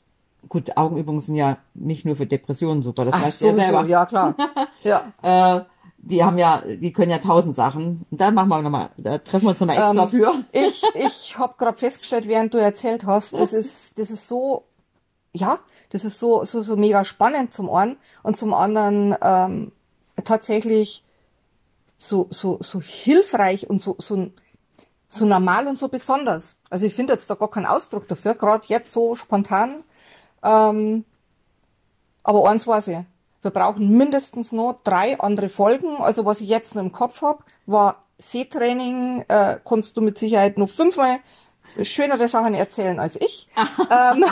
gut, 0.49 0.77
Augenübungen 0.77 1.21
sind 1.21 1.37
ja 1.37 1.59
nicht 1.75 2.05
nur 2.05 2.17
für 2.17 2.27
Depressionen 2.27 2.83
super, 2.83 3.05
das 3.05 3.15
Ach, 3.15 3.25
weißt 3.25 3.43
du 3.43 3.47
ja 3.47 3.55
selber 3.55 3.87
Ja, 3.87 4.07
klar. 4.07 4.35
ja. 4.83 5.13
äh, 5.23 5.65
die 5.99 6.23
haben 6.23 6.39
ja, 6.39 6.63
die 6.65 6.93
können 6.93 7.11
ja 7.11 7.19
tausend 7.19 7.57
Sachen. 7.57 8.07
Und 8.11 8.21
da 8.21 8.31
machen 8.31 8.49
wir 8.49 8.63
nochmal, 8.63 8.91
da 8.97 9.19
treffen 9.19 9.47
wir 9.47 9.51
uns 9.51 9.61
nochmal 9.61 9.77
extra 9.77 10.03
Ähm, 10.05 10.09
für. 10.09 10.35
Ich, 10.53 10.83
ich 10.95 11.39
habe 11.39 11.55
gerade 11.59 11.77
festgestellt, 11.77 12.29
während 12.29 12.55
du 12.55 12.59
erzählt 12.59 13.05
hast, 13.05 13.35
das 13.35 13.53
ist, 13.53 13.99
das 13.99 14.11
ist 14.11 14.29
so, 14.29 14.65
ja, 15.33 15.59
das 15.91 16.05
ist 16.05 16.21
so, 16.21 16.45
so, 16.45 16.63
so 16.63 16.77
mega 16.77 17.05
spannend 17.05 17.53
zum 17.53 17.71
einen 17.71 17.97
und 18.23 18.37
zum 18.37 18.55
anderen 18.55 19.17
ähm, 19.21 19.73
tatsächlich 20.25 21.05
so, 21.97 22.29
so, 22.31 22.59
so 22.61 22.81
hilfreich 22.81 23.69
und 23.69 23.81
so, 23.81 23.97
so, 23.99 24.31
so 25.09 25.27
normal 25.27 25.67
und 25.67 25.79
so 25.79 25.89
besonders. 25.89 26.57
Also 26.71 26.87
ich 26.87 26.95
finde 26.95 27.15
jetzt 27.15 27.29
da 27.29 27.35
gar 27.35 27.51
keinen 27.51 27.67
Ausdruck 27.67 28.07
dafür, 28.09 28.35
gerade 28.35 28.65
jetzt 28.69 28.93
so 28.93 29.17
spontan. 29.17 29.83
Ähm, 30.43 31.05
aber 32.23 32.49
eins 32.49 32.67
weiß 32.67 32.89
ich, 32.89 32.99
wir 33.43 33.51
brauchen 33.51 33.97
mindestens 33.97 34.53
noch 34.53 34.81
drei 34.85 35.19
andere 35.21 35.49
Folgen. 35.49 35.97
Also 35.99 36.25
was 36.25 36.41
ich 36.41 36.49
jetzt 36.49 36.75
noch 36.75 36.83
im 36.83 36.93
Kopf 36.93 37.23
hab, 37.23 37.45
war 37.67 38.05
Seetraining, 38.19 39.25
äh, 39.29 39.59
kannst 39.65 39.97
du 39.97 40.01
mit 40.01 40.19
Sicherheit 40.19 40.59
noch 40.59 40.69
fünfmal 40.69 41.21
schönere 41.83 42.29
Sachen 42.29 42.55
erzählen 42.55 42.99
als 42.99 43.17
ich. 43.21 43.49
ähm, 43.91 44.25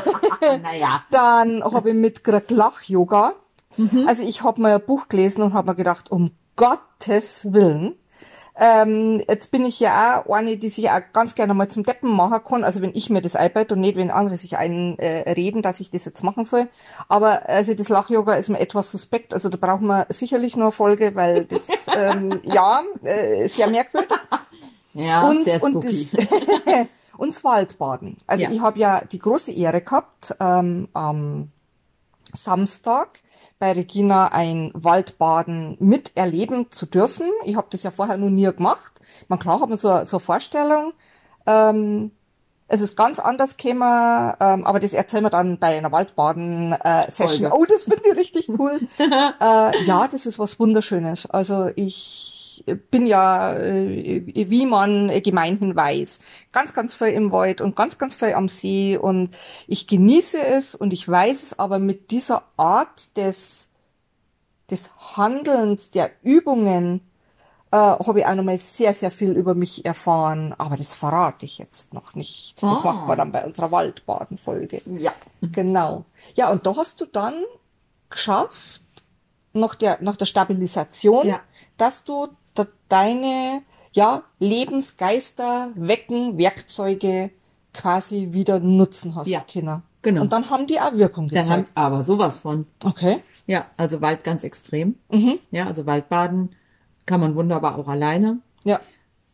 naja. 0.63 1.05
dann 1.11 1.63
habe 1.63 1.91
ich 1.91 1.97
mitgekriegt 1.97 2.51
Lach-Yoga. 2.51 3.35
Also 4.07 4.23
ich 4.23 4.43
habe 4.43 4.61
mal 4.63 4.75
ein 4.75 4.81
Buch 4.81 5.09
gelesen 5.09 5.43
und 5.43 5.53
habe 5.53 5.71
mir 5.71 5.77
gedacht, 5.77 6.11
um 6.11 6.31
Gottes 6.57 7.53
Willen, 7.53 7.95
ähm, 8.59 9.23
jetzt 9.29 9.51
bin 9.51 9.65
ich 9.67 9.79
ja 9.81 10.23
auch 10.27 10.35
eine, 10.35 10.57
die 10.57 10.69
sich 10.71 10.91
auch 10.91 11.01
ganz 11.13 11.35
gerne 11.35 11.53
mal 11.55 11.69
zum 11.69 11.85
Deppen 11.85 12.11
machen 12.11 12.41
kann. 12.47 12.65
Also 12.65 12.81
wenn 12.81 12.95
ich 12.95 13.11
mir 13.11 13.21
das 13.21 13.37
einbaut 13.37 13.71
und 13.73 13.81
nicht, 13.81 13.97
wenn 13.97 14.11
andere 14.11 14.37
sich 14.37 14.57
einreden, 14.57 14.99
äh, 14.99 15.31
reden, 15.33 15.63
dass 15.63 15.81
ich 15.81 15.91
das 15.91 16.05
jetzt 16.07 16.25
machen 16.25 16.45
soll. 16.45 16.69
Aber 17.09 17.49
also 17.49 17.75
das 17.75 17.89
Lach-Yoga 17.91 18.35
ist 18.35 18.49
mir 18.49 18.59
etwas 18.61 18.91
suspekt. 18.91 19.35
Also 19.35 19.51
da 19.51 19.59
brauchen 19.59 19.87
wir 19.87 20.07
sicherlich 20.09 20.55
eine 20.55 20.73
Folge, 20.73 21.15
weil 21.15 21.45
das, 21.45 21.69
ähm, 21.95 22.41
ja, 22.45 22.83
äh, 23.03 23.47
sehr 23.49 23.69
merkwürdig 23.69 24.09
Ja, 24.95 25.29
und, 25.29 25.45
sehr 25.45 25.63
und, 25.63 25.73
spooky. 25.73 26.09
das, 26.13 26.27
und 27.19 27.35
das 27.35 27.45
Waldbaden. 27.45 28.17
Also 28.27 28.45
Ja. 28.45 28.51
ich 28.51 28.61
habe 28.63 28.79
ja 28.79 29.03
die 29.05 29.19
große 29.19 29.53
Ehre 29.53 29.83
gehabt, 29.83 30.35
ähm, 30.41 30.89
am 30.95 31.51
Samstag 32.35 33.21
bei 33.59 33.73
Regina 33.73 34.29
ein 34.29 34.71
Waldbaden 34.75 35.77
miterleben 35.81 36.71
zu 36.71 36.87
dürfen. 36.87 37.31
Ich 37.45 37.57
habe 37.57 37.69
das 37.71 37.83
ja 37.83 37.91
vorher 37.91 38.17
noch 38.17 38.29
nie 38.29 38.45
gemacht. 38.45 39.01
Man 39.29 39.39
klar 39.39 39.61
hat 39.61 39.69
man 39.69 39.79
so, 39.79 40.05
so 40.05 40.17
eine 40.17 40.21
Vorstellung. 40.21 40.93
Ähm, 41.47 42.11
es 42.69 42.81
ist 42.81 42.97
ganz 42.97 43.21
anders 43.21 43.57
gekommen, 43.57 44.35
ähm, 44.41 44.67
aber 44.67 44.81
das 44.81 44.93
erzählen 44.93 45.25
wir 45.25 45.31
dann 45.31 45.59
bei 45.59 45.79
einer 45.79 45.93
Waldbaden-Session. 45.93 47.51
Folge. 47.51 47.55
oh, 47.55 47.65
das 47.65 47.85
finde 47.85 48.03
ich 48.11 48.17
richtig 48.17 48.49
cool. 48.59 48.81
äh, 48.99 49.85
ja, 49.85 50.09
das 50.11 50.27
ist 50.27 50.39
was 50.39 50.59
Wunderschönes. 50.59 51.31
Also 51.31 51.71
ich 51.77 52.36
bin 52.65 53.07
ja, 53.07 53.55
äh, 53.55 54.23
wie 54.51 54.67
man 54.67 55.11
gemeinhin 55.23 55.77
weiß, 55.77 56.21
ganz, 56.53 56.73
ganz 56.75 56.95
viel 56.95 57.09
im 57.09 57.31
Wald 57.33 57.61
und 57.61 57.77
ganz, 57.77 57.99
ganz 57.99 58.15
viel 58.15 58.33
am 58.35 58.49
See 58.49 58.97
und 58.97 59.37
ich 59.67 59.87
genieße 59.87 60.41
es 60.43 60.75
und 60.75 60.93
ich 60.93 61.07
weiß 61.09 61.43
es 61.43 61.59
aber 61.59 61.79
mit 61.79 62.11
dieser 62.11 62.43
Art 62.57 63.17
des, 63.17 63.69
des 64.71 64.91
Handelns, 65.17 65.91
der 65.91 66.11
Übungen, 66.23 67.01
äh, 67.73 67.77
habe 67.77 68.21
ich 68.21 68.27
auch 68.27 68.35
nochmal 68.35 68.59
sehr, 68.59 68.95
sehr 68.95 69.11
viel 69.11 69.33
über 69.33 69.55
mich 69.55 69.85
erfahren, 69.85 70.55
aber 70.57 70.77
das 70.77 70.95
verrate 70.95 71.45
ich 71.45 71.59
jetzt 71.59 71.93
noch 71.95 72.15
nicht. 72.15 72.55
Das 72.63 72.81
Ah. 72.81 72.93
machen 72.93 73.09
wir 73.09 73.17
dann 73.17 73.33
bei 73.33 73.45
unserer 73.45 73.71
Waldbaden-Folge. 73.73 74.83
Ja. 74.99 75.13
Genau. 75.43 76.05
Ja, 76.37 76.51
und 76.51 76.65
da 76.67 76.77
hast 76.77 77.01
du 77.01 77.07
dann 77.07 77.35
geschafft, 78.09 78.83
nach 79.53 79.75
der, 79.75 79.99
nach 80.01 80.17
der 80.17 80.27
Stabilisation, 80.27 81.27
Ja. 81.27 81.41
dass 81.77 82.05
du 82.05 82.29
deine, 82.89 83.63
ja, 83.93 84.23
Lebensgeister 84.39 85.71
wecken, 85.75 86.39
Werkzeuge 86.39 87.31
quasi 87.73 88.29
wieder 88.33 88.59
nutzen 88.61 89.15
hast, 89.15 89.29
Ja, 89.29 89.41
Kinder. 89.41 89.83
genau. 90.03 90.23
Und 90.23 90.33
dann 90.33 90.49
haben 90.51 90.67
die 90.67 90.81
auch 90.81 90.93
Wirkung 90.95 91.29
Dann 91.29 91.39
haben, 91.49 91.61
gezeigt. 91.63 91.71
aber 91.77 92.03
sowas 92.05 92.39
von. 92.39 92.67
okay. 92.85 93.23
Ja, 93.47 93.67
also 93.77 94.01
Wald 94.01 94.25
ganz 94.25 94.43
extrem. 94.45 94.97
Mhm. 95.11 95.39
Ja, 95.53 95.67
also 95.67 95.87
Waldbaden 95.87 96.51
kann 97.07 97.21
man 97.21 97.37
wunderbar 97.37 97.79
auch 97.79 97.87
alleine. 97.87 98.39
Ja. 98.65 98.81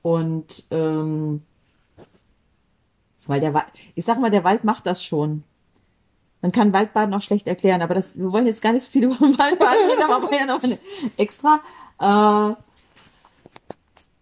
Und 0.02 0.64
ähm, 0.70 1.42
weil 3.26 3.40
der 3.40 3.54
Wald, 3.54 3.66
ich 3.94 4.04
sag 4.04 4.18
mal, 4.20 4.30
der 4.30 4.44
Wald 4.44 4.64
macht 4.64 4.86
das 4.86 5.02
schon. 5.02 5.44
Man 6.42 6.50
kann 6.52 6.72
Waldbaden 6.72 7.14
auch 7.14 7.22
schlecht 7.22 7.46
erklären, 7.46 7.80
aber 7.82 7.94
das, 7.94 8.18
wir 8.18 8.32
wollen 8.32 8.46
jetzt 8.46 8.60
gar 8.62 8.72
nicht 8.72 8.84
so 8.84 8.90
viel 8.90 9.04
über 9.04 9.14
Waldbaden 9.20 9.90
reden, 9.90 10.02
aber 10.10 10.30
wir 10.30 10.38
ja 10.40 10.46
noch 10.46 10.62
eine 10.62 10.78
extra. 11.16 11.60
Äh, 12.00 12.54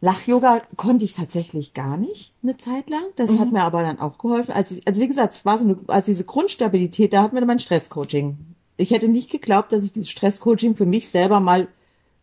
Lach-Yoga 0.03 0.63
konnte 0.77 1.05
ich 1.05 1.13
tatsächlich 1.15 1.75
gar 1.75 1.97
nicht 1.99 2.33
eine 2.43 2.57
Zeit 2.57 2.89
lang. 2.89 3.03
Das 3.17 3.31
hat 3.39 3.53
mir 3.53 3.63
aber 3.63 3.83
dann 3.83 3.99
auch 4.01 4.17
geholfen. 4.17 4.53
Als 4.53 4.71
ich, 4.71 4.87
also 4.87 5.01
wie 5.01 5.09
gesagt, 5.09 5.35
es 5.35 5.45
war 5.45 5.59
so 5.59 5.65
eine, 5.65 5.79
als 5.89 6.07
diese 6.07 6.25
Grundstabilität, 6.25 7.13
da 7.13 7.23
hat 7.23 7.33
mir 7.35 7.41
dann 7.41 7.47
mein 7.47 7.59
Stresscoaching. 7.59 8.39
Ich 8.79 8.93
hätte 8.93 9.09
nicht 9.09 9.31
geglaubt, 9.31 9.73
dass 9.73 9.85
ich 9.85 9.93
dieses 9.93 10.09
Stresscoaching 10.09 10.75
für 10.75 10.87
mich 10.87 11.11
selber 11.11 11.39
mal 11.41 11.69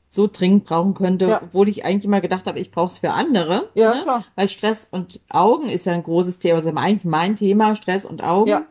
so 0.09 0.27
dringend 0.31 0.65
brauchen 0.65 0.95
könnte, 0.95 1.27
Ja. 1.27 1.41
obwohl 1.43 1.69
ich 1.69 1.85
eigentlich 1.85 2.05
immer 2.05 2.21
gedacht 2.21 2.47
habe, 2.47 2.59
ich 2.59 2.71
brauche 2.71 2.87
es 2.91 2.97
für 2.97 3.11
andere. 3.11 3.69
Ja, 3.75 3.93
ne? 3.93 4.01
klar. 4.01 4.25
Weil 4.35 4.49
Stress 4.49 4.87
und 4.89 5.19
Augen 5.29 5.67
ist 5.67 5.85
ja 5.85 5.93
ein 5.93 6.01
großes 6.03 6.39
Thema, 6.39 6.55
also 6.55 6.69
eigentlich 6.69 7.05
mein 7.05 7.35
Thema, 7.35 7.75
Stress 7.75 8.05
und 8.05 8.23
Augen. 8.23 8.49
Ja. 8.49 8.65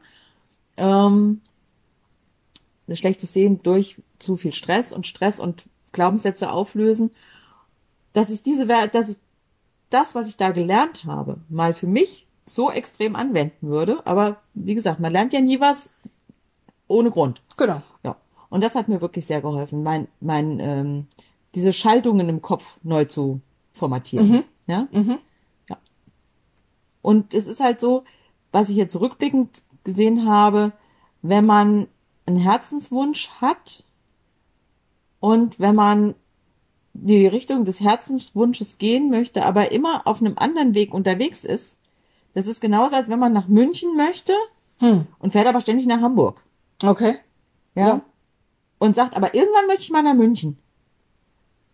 Ähm, 0.79 1.42
ein 2.88 2.97
schlechtes 2.97 3.33
Sehen 3.33 3.61
durch 3.62 3.97
zu 4.19 4.37
viel 4.37 4.55
Stress 4.55 4.92
und 4.92 5.07
Stress 5.07 5.38
und 5.38 5.64
Glaubenssätze 5.92 6.51
auflösen, 6.51 7.11
dass 8.16 8.31
ich 8.31 8.42
diese, 8.42 8.66
dass 8.66 9.11
ich 9.11 9.16
das, 9.90 10.14
was 10.14 10.26
ich 10.26 10.38
da 10.38 10.50
gelernt 10.50 11.05
habe, 11.05 11.37
mal 11.50 11.74
für 11.74 11.87
mich 11.87 12.26
so 12.46 12.70
extrem 12.70 13.14
anwenden 13.14 13.68
würde. 13.68 14.00
Aber 14.07 14.38
wie 14.55 14.74
gesagt, 14.74 15.00
man 15.00 15.12
lernt 15.12 15.35
ja 15.35 15.42
nie 15.42 15.61
was 15.61 15.90
ohne 16.88 17.11
Grund. 17.11 17.42
Genau. 17.59 17.83
Ja. 18.02 18.16
Und 18.48 18.64
das 18.64 18.74
hat 18.74 18.88
mir 18.88 19.02
wirklich 19.02 19.26
sehr 19.26 19.42
geholfen, 19.42 19.83
mein, 19.83 20.09
mein, 20.20 20.61
ähm, 20.61 21.07
diese 21.55 21.74
Schaltungen 21.74 22.31
im 22.31 22.40
Kopf 22.40 22.79
neu 22.83 23.05
zu 23.05 23.42
formatieren. 23.72 24.44
Ja? 24.66 24.88
ja. 25.68 25.76
Und 27.02 27.35
es 27.35 27.46
ist 27.46 27.61
halt 27.61 27.81
so, 27.81 28.05
was 28.50 28.70
ich 28.70 28.76
jetzt 28.76 28.98
rückblickend 28.98 29.62
gesehen 29.85 30.26
habe, 30.26 30.72
wenn 31.20 31.44
man 31.44 31.87
einen 32.24 32.38
Herzenswunsch 32.38 33.29
hat 33.42 33.85
und 35.20 35.61
wenn 35.61 35.74
man 35.74 36.14
die 37.04 37.26
Richtung 37.26 37.64
des 37.64 37.80
Herzenswunsches 37.80 38.78
gehen 38.78 39.11
möchte, 39.11 39.44
aber 39.44 39.72
immer 39.72 40.06
auf 40.06 40.20
einem 40.20 40.35
anderen 40.37 40.74
Weg 40.74 40.94
unterwegs 40.94 41.44
ist, 41.44 41.76
das 42.35 42.46
ist 42.46 42.61
genauso, 42.61 42.94
als 42.96 43.09
wenn 43.09 43.18
man 43.18 43.32
nach 43.32 43.48
München 43.48 43.96
möchte 43.96 44.32
Hm. 44.78 45.06
und 45.18 45.32
fährt 45.32 45.46
aber 45.46 45.61
ständig 45.61 45.87
nach 45.87 46.02
Hamburg. 46.02 46.42
Okay. 46.82 47.16
Ja. 47.74 47.87
Ja. 47.87 48.00
Und 48.78 48.94
sagt, 48.94 49.16
aber 49.16 49.35
irgendwann 49.35 49.66
möchte 49.66 49.85
ich 49.85 49.90
mal 49.90 50.02
nach 50.02 50.14
München. 50.14 50.59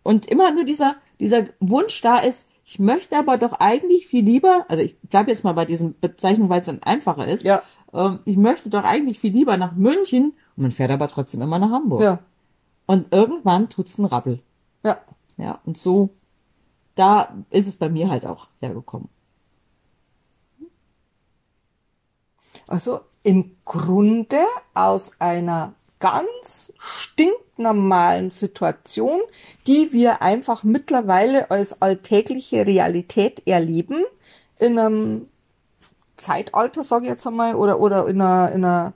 Und 0.03 0.25
immer 0.25 0.51
nur 0.51 0.63
dieser, 0.63 0.95
dieser 1.19 1.47
Wunsch 1.59 2.01
da 2.01 2.19
ist, 2.19 2.49
ich 2.65 2.79
möchte 2.79 3.17
aber 3.17 3.37
doch 3.37 3.53
eigentlich 3.53 4.07
viel 4.07 4.23
lieber, 4.23 4.65
also 4.69 4.81
ich 4.81 4.97
bleibe 5.01 5.31
jetzt 5.31 5.43
mal 5.43 5.53
bei 5.53 5.65
diesen 5.65 5.99
Bezeichnungen, 5.99 6.49
weil 6.49 6.61
es 6.61 6.67
dann 6.67 6.81
einfacher 6.81 7.27
ist. 7.27 7.43
Ja. 7.43 7.61
Ähm, 7.93 8.19
ich 8.23 8.37
möchte 8.37 8.69
doch 8.69 8.83
eigentlich 8.83 9.19
viel 9.19 9.33
lieber 9.33 9.57
nach 9.57 9.73
München 9.75 10.33
und 10.55 10.63
man 10.63 10.71
fährt 10.71 10.91
aber 10.91 11.09
trotzdem 11.09 11.41
immer 11.41 11.59
nach 11.59 11.71
Hamburg. 11.71 12.01
Ja. 12.01 12.19
Und 12.85 13.11
irgendwann 13.11 13.69
tut's 13.69 13.99
einen 13.99 14.05
Rabbel. 14.05 14.39
Und 15.65 15.77
so, 15.77 16.09
da 16.95 17.35
ist 17.49 17.67
es 17.67 17.77
bei 17.77 17.89
mir 17.89 18.09
halt 18.09 18.25
auch 18.25 18.47
hergekommen. 18.59 19.09
Also 22.67 23.01
im 23.23 23.53
Grunde 23.65 24.43
aus 24.73 25.19
einer 25.19 25.73
ganz 25.99 26.73
stinknormalen 26.77 28.29
Situation, 28.29 29.21
die 29.67 29.93
wir 29.93 30.21
einfach 30.21 30.63
mittlerweile 30.63 31.49
als 31.49 31.81
alltägliche 31.81 32.67
Realität 32.67 33.47
erleben, 33.47 34.03
in 34.59 34.77
einem 34.77 35.29
Zeitalter, 36.17 36.83
sage 36.83 37.05
ich 37.05 37.11
jetzt 37.11 37.25
einmal, 37.25 37.55
oder, 37.55 37.79
oder 37.79 38.07
in 38.07 38.21
einer, 38.21 38.51
in 38.51 38.65
einer, 38.65 38.93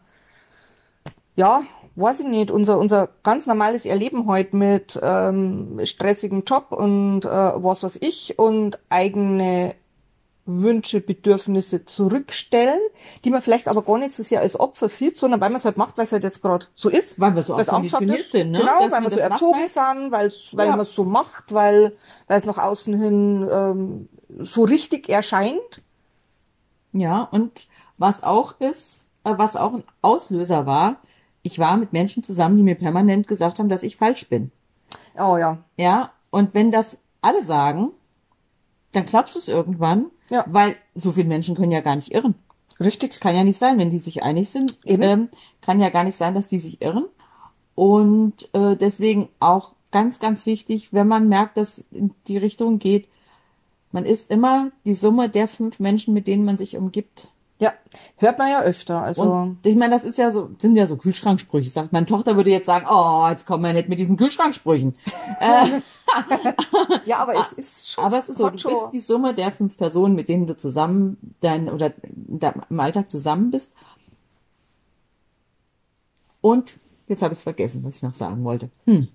ja, 1.36 1.62
weiß 1.98 2.22
ich 2.22 2.28
nicht, 2.28 2.52
unser, 2.52 2.78
unser 2.78 3.10
ganz 3.24 3.48
normales 3.48 3.86
Erleben 3.86 4.28
heute 4.28 4.56
mit 4.56 5.00
ähm, 5.02 5.80
stressigem 5.84 6.44
Job 6.46 6.72
und 6.72 7.26
äh, 7.26 7.28
was 7.30 7.84
weiß 7.84 7.98
ich 8.02 8.38
und 8.38 8.80
eigene 8.90 9.74
Wünsche, 10.46 11.02
Bedürfnisse 11.02 11.84
zurückstellen, 11.86 12.80
die 13.26 13.32
man 13.32 13.42
vielleicht 13.42 13.68
aber 13.68 13.82
gar 13.82 13.98
nicht 13.98 14.14
so 14.14 14.24
sehr 14.24 14.40
als 14.40 14.58
Opfer 14.58 14.88
sieht, 14.88 15.18
sondern 15.18 15.42
weil 15.42 15.50
man 15.50 15.58
es 15.58 15.66
halt 15.66 15.76
macht, 15.76 15.98
weil 15.98 16.06
es 16.06 16.14
halt 16.14 16.24
jetzt 16.24 16.42
gerade 16.42 16.68
so 16.74 16.88
ist. 16.90 17.20
Weil 17.20 17.36
wir 17.36 17.44
so 17.44 17.54
konditioniert 17.56 18.20
ist. 18.22 18.32
sind, 18.32 18.52
ne? 18.52 18.60
Genau, 18.60 18.84
Dass 18.84 18.94
weil 18.94 19.02
wir 19.02 19.10
so 19.10 19.20
erzogen 19.20 19.60
machen. 19.64 20.00
sind, 20.02 20.12
weil's, 20.12 20.52
weil 20.56 20.68
Ja. 20.68 20.72
man 20.72 20.82
es 20.82 20.94
so 20.96 21.04
macht, 21.04 21.54
weil, 21.54 21.98
weil 22.28 22.38
es 22.38 22.46
nach 22.46 22.60
außen 22.60 22.98
hin 22.98 23.50
ähm, 23.52 24.10
so 24.40 24.64
richtig 24.64 25.10
erscheint. 25.10 25.84
Ja, 26.94 27.24
und 27.24 27.68
was 27.98 28.24
auch 28.24 28.60
ist, 28.62 29.08
äh, 29.26 29.34
was 29.36 29.58
auch 29.58 29.74
ein 29.74 29.84
Auslöser 30.02 30.66
war, 30.66 30.98
ich 31.48 31.60
war 31.60 31.78
mit 31.78 31.94
Menschen 31.94 32.24
zusammen, 32.24 32.58
die 32.58 32.64
mir 32.64 32.76
permanent 32.76 33.26
gesagt 33.28 33.58
haben, 33.60 33.70
dass 33.70 33.84
ich 33.84 33.96
falsch 33.96 34.28
bin. 34.30 34.52
Oh 35.18 35.38
ja. 35.38 35.58
Ja, 35.78 36.12
und 36.30 36.54
wenn 36.54 36.72
das 36.72 37.00
alle 37.22 37.42
sagen, 37.42 37.92
dann 38.92 39.06
glaubst 39.06 39.34
du 39.36 39.40
es 39.40 39.48
irgendwann, 39.48 40.08
Ja. 40.30 40.44
weil 40.48 40.76
so 40.94 41.14
viele 41.14 41.28
Menschen 41.30 41.56
können 41.56 41.72
ja 41.72 41.82
gar 41.82 41.96
nicht 41.96 42.12
irren. 42.14 42.36
Richtig. 42.80 43.14
Es 43.14 43.20
kann 43.22 43.34
ja 43.36 43.44
nicht 43.46 43.58
sein, 43.58 43.78
wenn 43.80 43.92
die 43.92 43.98
sich 44.00 44.24
einig 44.24 44.50
sind, 44.50 44.78
Eben. 44.84 45.02
ähm, 45.04 45.30
kann 45.62 45.80
ja 45.80 45.90
gar 45.90 46.04
nicht 46.04 46.18
sein, 46.18 46.36
dass 46.36 46.48
die 46.50 46.60
sich 46.60 46.82
irren. 46.82 47.06
Und 47.76 48.54
äh, 48.54 48.76
deswegen 48.76 49.30
auch 49.40 49.72
ganz, 49.92 50.20
ganz 50.20 50.46
wichtig, 50.46 50.92
wenn 50.94 51.08
man 51.08 51.30
merkt, 51.30 51.56
dass 51.58 51.80
in 51.92 52.14
die 52.28 52.38
Richtung 52.38 52.78
geht, 52.78 53.08
man 53.92 54.06
ist 54.06 54.30
immer 54.30 54.72
die 54.84 54.94
Summe 54.94 55.30
der 55.30 55.48
fünf 55.48 55.80
Menschen, 55.80 56.14
mit 56.14 56.28
denen 56.28 56.44
man 56.46 56.58
sich 56.58 56.76
umgibt. 56.78 57.30
Ja, 57.60 57.74
hört 58.18 58.38
man 58.38 58.52
ja 58.52 58.62
öfter. 58.62 59.02
Also 59.02 59.24
Und 59.24 59.66
ich 59.66 59.76
meine, 59.76 59.92
das 59.92 60.04
ist 60.04 60.18
ja 60.20 60.30
so, 60.30 60.52
sind 60.60 60.76
ja 60.76 60.86
so 60.86 60.96
Kühlschranksprüche. 60.96 61.70
Sagt 61.70 61.92
meine 61.92 62.06
Tochter 62.06 62.36
würde 62.36 62.52
jetzt 62.52 62.68
sagen, 62.68 62.86
oh, 62.90 63.28
jetzt 63.30 63.48
kommen 63.48 63.64
wir 63.64 63.74
nicht 63.74 63.90
mit 63.90 63.98
diesen 63.98 64.16
Kühlschranksprüchen. 64.16 64.96
äh, 65.40 65.82
ja, 67.06 67.18
aber 67.18 67.34
es 67.36 67.54
ist 67.54 67.92
schon. 67.92 68.04
aber 68.04 68.20
es 68.20 68.30
ist 68.30 68.38
so, 68.38 68.50
du 68.50 68.70
bist 68.70 68.82
die 68.94 69.00
Summe 69.00 69.34
der 69.34 69.52
fünf 69.52 69.76
Personen, 69.76 70.14
mit 70.14 70.30
denen 70.30 70.46
du 70.46 70.56
zusammen 70.56 71.36
dein 71.42 71.70
oder 71.70 71.94
im 72.70 72.80
Alltag 72.80 73.10
zusammen 73.10 73.50
bist. 73.50 73.74
Und 76.42 76.74
jetzt 77.08 77.24
habe 77.24 77.34
ich 77.34 77.40
es 77.40 77.44
vergessen, 77.44 77.84
was 77.84 77.98
ich 77.98 78.04
noch 78.04 78.14
sagen 78.14 78.44
wollte. 78.44 78.70
Hm. 78.86 79.08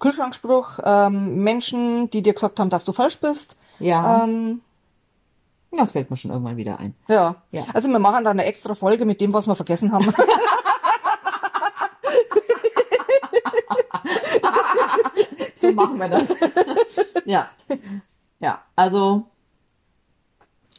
Kühlschrankspruch, 0.00 0.80
ähm, 0.82 1.42
Menschen, 1.42 2.10
die 2.10 2.22
dir 2.22 2.34
gesagt 2.34 2.58
haben, 2.58 2.70
dass 2.70 2.84
du 2.84 2.92
falsch 2.92 3.20
bist. 3.20 3.56
Ja, 3.78 4.24
Ähm, 4.24 4.60
das 5.72 5.92
fällt 5.92 6.10
mir 6.10 6.16
schon 6.16 6.30
irgendwann 6.30 6.56
wieder 6.56 6.78
ein. 6.80 6.94
ja. 7.08 7.36
Ja. 7.50 7.64
Also 7.74 7.88
wir 7.88 7.98
machen 7.98 8.24
da 8.24 8.30
eine 8.30 8.44
extra 8.44 8.74
Folge 8.74 9.04
mit 9.04 9.20
dem, 9.20 9.32
was 9.34 9.46
wir 9.46 9.54
vergessen 9.56 9.92
haben. 9.92 10.12
So 15.56 15.72
machen 15.72 15.98
wir 15.98 16.08
das. 16.08 16.28
ja. 17.24 17.50
Ja, 18.40 18.62
also 18.76 19.24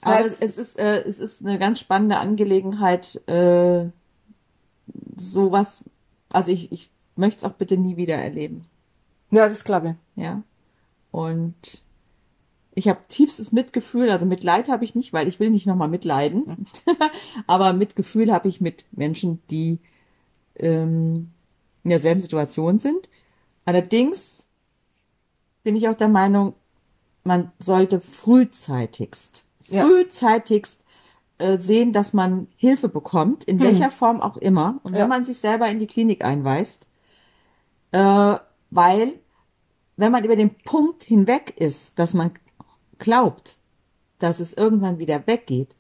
aber 0.02 0.22
Es- 0.22 0.40
es 0.42 0.58
ist 0.58 0.78
äh, 0.80 1.04
es 1.04 1.20
ist 1.20 1.42
eine 1.46 1.58
ganz 1.58 1.80
spannende 1.80 2.18
Angelegenheit 2.18 3.16
äh, 3.28 3.90
sowas 5.18 5.84
also 6.30 6.52
ich 6.52 6.72
ich 6.72 6.92
möchte 7.16 7.40
es 7.46 7.52
auch 7.52 7.56
bitte 7.56 7.78
nie 7.78 7.98
wieder 7.98 8.16
erleben. 8.16 8.66
ja, 9.32 9.50
das 9.50 9.64
glaube 9.64 9.96
ich. 10.16 10.24
Ja. 10.24 10.42
Und 11.12 11.56
ich 12.78 12.88
habe 12.88 13.00
tiefstes 13.08 13.52
Mitgefühl, 13.52 14.12
also 14.12 14.28
Mitleid 14.28 14.70
habe 14.70 14.86
ich 14.86 14.94
nicht, 14.94 15.12
weil 15.12 15.28
ich 15.28 15.40
will 15.40 15.50
nicht 15.50 15.66
nochmal 15.66 15.88
mitleiden. 15.88 16.68
Aber 17.48 17.74
Mitgefühl 17.74 18.32
habe 18.32 18.48
ich 18.48 18.62
mit 18.62 18.86
Menschen, 18.92 19.42
die 19.50 19.80
ähm, 20.56 21.32
in 21.84 21.90
derselben 21.90 22.22
Situation 22.22 22.78
sind. 22.78 23.10
Allerdings 23.66 24.48
bin 25.64 25.76
ich 25.76 25.90
auch 25.90 25.98
der 25.98 26.08
Meinung, 26.08 26.54
man 27.24 27.52
sollte 27.58 28.00
frühzeitigst, 28.00 29.44
Ja. 29.66 29.84
frühzeitigst 29.84 30.80
äh, 31.40 31.58
sehen, 31.58 31.94
dass 31.94 32.14
man 32.14 32.48
Hilfe 32.58 32.90
bekommt, 32.90 33.44
in 33.46 33.60
welcher 33.60 33.90
Form 33.90 34.22
auch 34.22 34.38
immer. 34.38 34.80
Und 34.84 34.94
wenn 34.94 35.00
Ja. 35.00 35.08
man 35.08 35.24
sich 35.24 35.40
selber 35.40 35.68
in 35.68 35.80
die 35.80 35.88
Klinik 35.88 36.24
einweist, 36.24 36.86
äh, 37.92 38.36
weil 38.70 39.14
wenn 39.96 40.12
man 40.12 40.24
über 40.24 40.36
den 40.36 40.54
Punkt 40.54 41.04
hinweg 41.04 41.56
ist, 41.58 41.98
dass 41.98 42.14
man 42.14 42.32
glaubt, 43.00 43.56
dass 44.20 44.40
es 44.40 44.54
irgendwann 44.54 45.00
wieder 45.00 45.28
weggeht, 45.28 45.76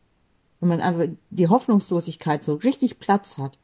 wenn 0.59 0.69
man 0.69 0.81
einfach 0.81 1.05
die 1.29 1.47
Hoffnungslosigkeit 1.47 2.43
so 2.43 2.55
richtig 2.55 2.99
Platz 2.99 3.37
hat, 3.37 3.57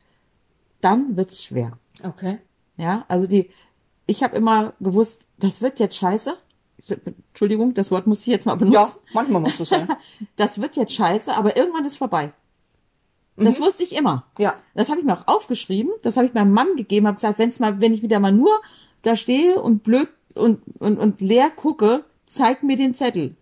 dann 0.82 1.16
wird's 1.16 1.44
schwer. 1.44 1.78
Okay. 2.04 2.40
Ja, 2.78 3.06
also 3.08 3.28
die, 3.28 3.50
ich 4.06 4.24
habe 4.24 4.36
immer 4.36 4.74
gewusst, 4.80 5.28
das 5.38 5.62
wird 5.62 5.80
jetzt 5.80 5.98
scheiße. 5.98 6.38
Entschuldigung, 7.30 7.74
das 7.74 7.92
Wort 7.92 8.08
muss 8.08 8.22
ich 8.22 8.28
jetzt 8.28 8.46
mal 8.46 8.56
benutzen. 8.56 8.76
Ja, 8.76 9.12
manchmal 9.14 9.42
muss 9.42 9.60
es 9.60 9.70
sein. 9.70 9.88
Das 10.36 10.60
wird 10.60 10.76
jetzt 10.76 10.94
scheiße, 10.94 11.34
aber 11.34 11.56
irgendwann 11.56 11.86
ist 11.86 11.98
vorbei. 11.98 12.34
Das 13.36 13.60
wusste 13.60 13.84
ich 13.84 13.96
immer. 13.96 14.26
Ja. 14.38 14.56
Das 14.76 14.90
habe 14.90 15.00
ich 15.00 15.06
mir 15.06 15.14
auch 15.14 15.28
aufgeschrieben. 15.28 15.92
Das 16.04 16.18
habe 16.18 16.28
ich 16.28 16.34
meinem 16.34 16.52
Mann 16.52 16.76
gegeben. 16.76 17.08
Habe 17.08 17.16
gesagt, 17.16 17.40
wenn's 17.40 17.60
mal, 17.60 17.80
wenn 17.80 17.94
ich 17.94 18.04
wieder 18.04 18.20
mal 18.20 18.32
nur 18.32 18.52
da 19.02 19.16
stehe 19.16 19.60
und 19.60 19.84
blöd 19.84 20.10
und 20.36 20.62
und 20.80 20.98
und 20.98 21.20
leer 21.20 21.50
gucke, 21.50 22.04
zeig 22.34 22.64
mir 22.64 22.78
den 22.78 22.96
Zettel. 22.96 23.36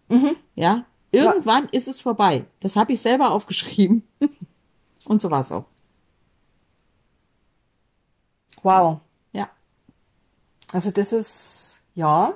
Ja. 0.55 0.85
Irgendwann 1.11 1.67
ist 1.69 1.87
es 1.87 2.01
vorbei. 2.01 2.45
Das 2.59 2.75
habe 2.75 2.93
ich 2.93 3.01
selber 3.01 3.31
aufgeschrieben. 3.31 4.03
und 5.05 5.21
so 5.21 5.29
war 5.29 5.41
es 5.41 5.51
auch. 5.51 5.65
Wow. 8.63 8.99
Ja. 9.33 9.49
Also 10.71 10.91
das 10.91 11.11
ist, 11.11 11.81
ja, 11.95 12.33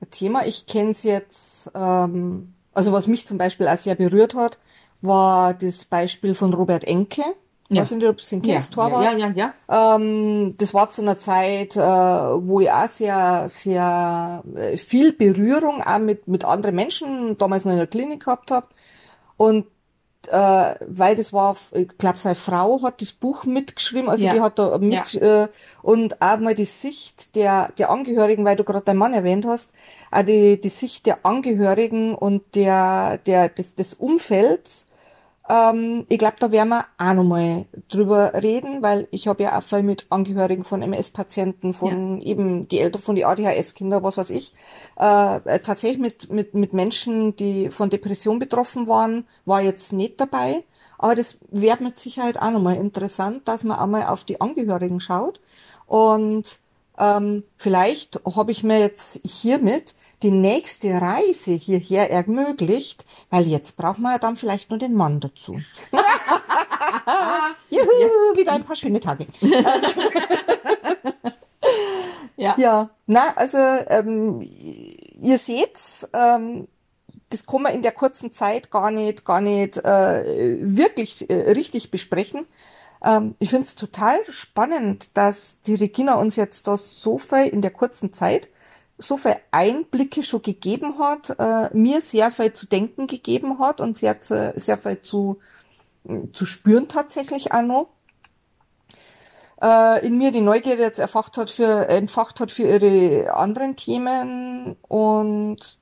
ein 0.00 0.10
Thema. 0.10 0.46
Ich 0.46 0.66
kenne 0.66 0.90
es 0.90 1.02
jetzt, 1.02 1.70
ähm, 1.74 2.54
also 2.72 2.92
was 2.92 3.06
mich 3.06 3.26
zum 3.26 3.38
Beispiel 3.38 3.68
auch 3.68 3.76
sehr 3.76 3.94
berührt 3.94 4.34
hat, 4.34 4.58
war 5.00 5.54
das 5.54 5.84
Beispiel 5.84 6.34
von 6.34 6.52
Robert 6.52 6.84
Enke. 6.84 7.22
Ja. 7.68 7.82
Weiß 7.82 7.90
nicht, 7.90 8.06
ob 8.06 8.18
du 8.18 8.24
den 8.24 8.42
kennst, 8.42 8.70
ja, 8.70 8.74
Torwart. 8.88 9.18
ja, 9.18 9.28
ja, 9.28 9.52
ja. 9.68 9.96
Ähm, 9.96 10.54
das 10.58 10.72
war 10.72 10.88
zu 10.90 11.02
einer 11.02 11.18
Zeit, 11.18 11.74
äh, 11.76 11.80
wo 11.80 12.60
ich 12.60 12.70
auch 12.70 12.88
sehr, 12.88 13.48
sehr 13.48 14.42
äh, 14.54 14.76
viel 14.76 15.12
Berührung 15.12 15.82
auch 15.82 15.98
mit, 15.98 16.28
mit 16.28 16.44
anderen 16.44 16.76
Menschen 16.76 17.36
damals 17.38 17.64
noch 17.64 17.72
in 17.72 17.78
der 17.78 17.86
Klinik 17.88 18.24
gehabt 18.24 18.50
habe. 18.52 18.66
Und 19.36 19.66
äh, 20.28 20.74
weil 20.86 21.14
das 21.14 21.32
war, 21.32 21.56
ich 21.72 21.88
glaube, 21.98 22.18
seine 22.18 22.34
Frau 22.34 22.82
hat 22.82 23.00
das 23.00 23.12
Buch 23.12 23.44
mitgeschrieben, 23.44 24.08
also 24.08 24.24
Ja. 24.26 24.34
die 24.34 24.40
hat 24.40 24.58
da 24.58 24.76
mit 24.78 25.14
äh, 25.14 25.48
und 25.82 26.20
auch 26.20 26.38
mal 26.38 26.54
die 26.54 26.64
Sicht 26.64 27.36
der, 27.36 27.70
der 27.78 27.90
Angehörigen, 27.90 28.44
weil 28.44 28.56
du 28.56 28.64
gerade 28.64 28.84
deinen 28.84 28.98
Mann 28.98 29.14
erwähnt 29.14 29.46
hast, 29.46 29.72
auch 30.10 30.22
die, 30.22 30.60
die 30.60 30.68
Sicht 30.68 31.06
der 31.06 31.24
Angehörigen 31.24 32.14
und 32.14 32.42
der, 32.56 33.18
der, 33.26 33.48
des, 33.48 33.74
des 33.76 33.94
Umfelds, 33.94 34.85
ähm, 35.48 36.06
ich 36.08 36.18
glaube, 36.18 36.36
da 36.40 36.50
werden 36.50 36.70
wir 36.70 36.84
auch 36.98 37.14
nochmal 37.14 37.66
drüber 37.88 38.34
reden, 38.34 38.82
weil 38.82 39.06
ich 39.10 39.28
habe 39.28 39.44
ja 39.44 39.58
auch 39.58 39.62
viel 39.62 39.82
mit 39.82 40.06
Angehörigen 40.10 40.64
von 40.64 40.82
MS-Patienten, 40.82 41.72
von 41.72 42.20
eben 42.20 42.66
die 42.68 42.80
Eltern 42.80 43.02
von 43.02 43.14
die 43.14 43.24
ADHS-Kinder, 43.24 44.02
was 44.02 44.16
weiß 44.16 44.30
ich, 44.30 44.54
äh, 44.98 45.36
äh, 45.36 45.60
tatsächlich 45.60 46.00
mit, 46.00 46.32
mit, 46.32 46.54
mit 46.54 46.72
Menschen, 46.72 47.36
die 47.36 47.70
von 47.70 47.90
Depression 47.90 48.38
betroffen 48.38 48.88
waren, 48.88 49.26
war 49.44 49.60
jetzt 49.60 49.92
nicht 49.92 50.20
dabei. 50.20 50.64
Aber 50.98 51.14
das 51.14 51.38
wäre 51.50 51.82
mit 51.82 51.98
Sicherheit 52.00 52.38
auch 52.38 52.50
nochmal 52.50 52.76
interessant, 52.76 53.46
dass 53.46 53.64
man 53.64 53.78
einmal 53.78 54.06
auf 54.06 54.24
die 54.24 54.40
Angehörigen 54.40 54.98
schaut. 54.98 55.40
Und 55.86 56.58
ähm, 56.98 57.44
vielleicht 57.56 58.20
habe 58.24 58.50
ich 58.50 58.64
mir 58.64 58.80
jetzt 58.80 59.20
hiermit 59.24 59.94
die 60.26 60.32
nächste 60.32 61.00
Reise 61.00 61.52
hierher 61.52 62.10
ermöglicht, 62.10 63.04
weil 63.30 63.46
jetzt 63.46 63.76
braucht 63.76 64.00
man 64.00 64.10
ja 64.14 64.18
dann 64.18 64.34
vielleicht 64.34 64.70
nur 64.70 64.78
den 64.80 64.92
Mann 64.92 65.20
dazu. 65.20 65.60
Juhu, 67.70 68.36
wieder 68.36 68.52
ein 68.52 68.64
paar 68.64 68.76
schöne 68.76 69.00
Tage. 69.00 69.26
Ja. 72.38 72.54
Ja, 72.58 72.90
na, 73.06 73.32
also 73.34 73.56
ähm, 73.56 74.42
ihr 74.42 75.38
seht's, 75.38 76.06
ähm, 76.12 76.68
das 77.30 77.46
kann 77.46 77.62
man 77.62 77.72
in 77.72 77.80
der 77.80 77.92
kurzen 77.92 78.30
Zeit 78.30 78.70
gar 78.70 78.90
nicht, 78.90 79.24
gar 79.24 79.40
nicht 79.40 79.78
äh, 79.78 80.58
wirklich 80.60 81.30
äh, 81.30 81.52
richtig 81.52 81.90
besprechen. 81.90 82.44
Ähm, 83.02 83.36
ich 83.38 83.48
finde 83.48 83.64
es 83.64 83.74
total 83.74 84.22
spannend, 84.28 85.16
dass 85.16 85.62
die 85.62 85.76
Regina 85.76 86.16
uns 86.16 86.36
jetzt 86.36 86.68
da 86.68 86.76
so 86.76 87.16
viel 87.16 87.46
in 87.46 87.62
der 87.62 87.70
kurzen 87.70 88.12
Zeit 88.12 88.48
so 88.98 89.16
viel 89.16 89.36
Einblicke 89.50 90.22
schon 90.22 90.42
gegeben 90.42 90.98
hat, 90.98 91.36
äh, 91.38 91.74
mir 91.76 92.00
sehr 92.00 92.30
viel 92.30 92.52
zu 92.52 92.66
denken 92.66 93.06
gegeben 93.06 93.58
hat 93.58 93.80
und 93.80 93.98
sehr, 93.98 94.16
sehr 94.20 94.78
viel 94.78 95.02
zu, 95.02 95.38
zu 96.32 96.46
spüren 96.46 96.88
tatsächlich 96.88 97.52
auch 97.52 97.62
noch. 97.62 97.88
Äh, 99.60 100.06
in 100.06 100.18
mir 100.18 100.32
die 100.32 100.40
Neugierde 100.40 100.82
jetzt 100.82 100.98
erfacht 100.98 101.36
hat 101.38 101.50
für, 101.50 101.88
entfacht 101.88 102.40
hat 102.40 102.50
für 102.50 102.64
ihre 102.64 103.34
anderen 103.34 103.76
Themen 103.76 104.76
und 104.88 105.78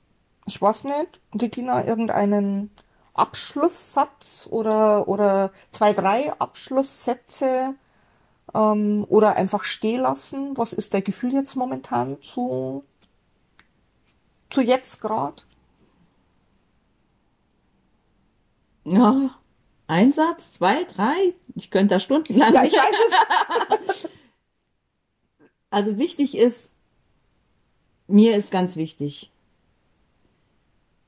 ich 0.46 0.60
weiß 0.60 0.84
nicht, 0.84 1.20
Regina, 1.40 1.84
irgendeinen 1.84 2.70
Abschlusssatz 3.14 4.48
oder, 4.50 5.08
oder 5.08 5.52
zwei, 5.70 5.92
drei 5.92 6.32
Abschlusssätze 6.38 7.74
ähm, 8.54 9.06
oder 9.08 9.36
einfach 9.36 9.64
stehen 9.64 10.02
lassen? 10.02 10.56
Was 10.56 10.72
ist 10.72 10.94
dein 10.94 11.04
Gefühl 11.04 11.32
jetzt 11.32 11.54
momentan 11.54 12.20
zu, 12.22 12.84
zu 14.50 14.60
jetzt 14.62 15.00
gerade? 15.00 15.42
Ja, 18.84 19.30
ein 19.86 20.12
Satz, 20.12 20.52
zwei, 20.52 20.84
drei. 20.84 21.34
Ich 21.54 21.70
könnte 21.70 21.94
da 21.94 22.00
stundenlang. 22.00 22.52
Ja, 22.52 22.64
ich 22.64 22.72
weiß 22.74 23.98
es. 24.02 24.10
also 25.70 25.98
wichtig 25.98 26.36
ist, 26.36 26.70
mir 28.06 28.36
ist 28.36 28.50
ganz 28.50 28.76
wichtig, 28.76 29.30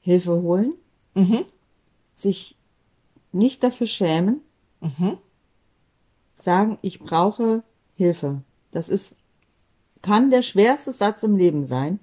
Hilfe 0.01 0.41
holen, 0.43 0.73
Mhm. 1.15 1.45
sich 2.15 2.57
nicht 3.33 3.63
dafür 3.63 3.87
schämen, 3.87 4.41
Mhm. 4.81 5.19
sagen, 6.35 6.79
ich 6.83 7.01
brauche 7.01 7.63
Hilfe. 7.95 8.43
Das 8.71 8.89
ist, 8.89 9.15
kann 10.03 10.31
der 10.31 10.43
schwerste 10.43 10.93
Satz 10.93 11.23
im 11.23 11.37
Leben 11.37 11.67
sein. 11.67 11.99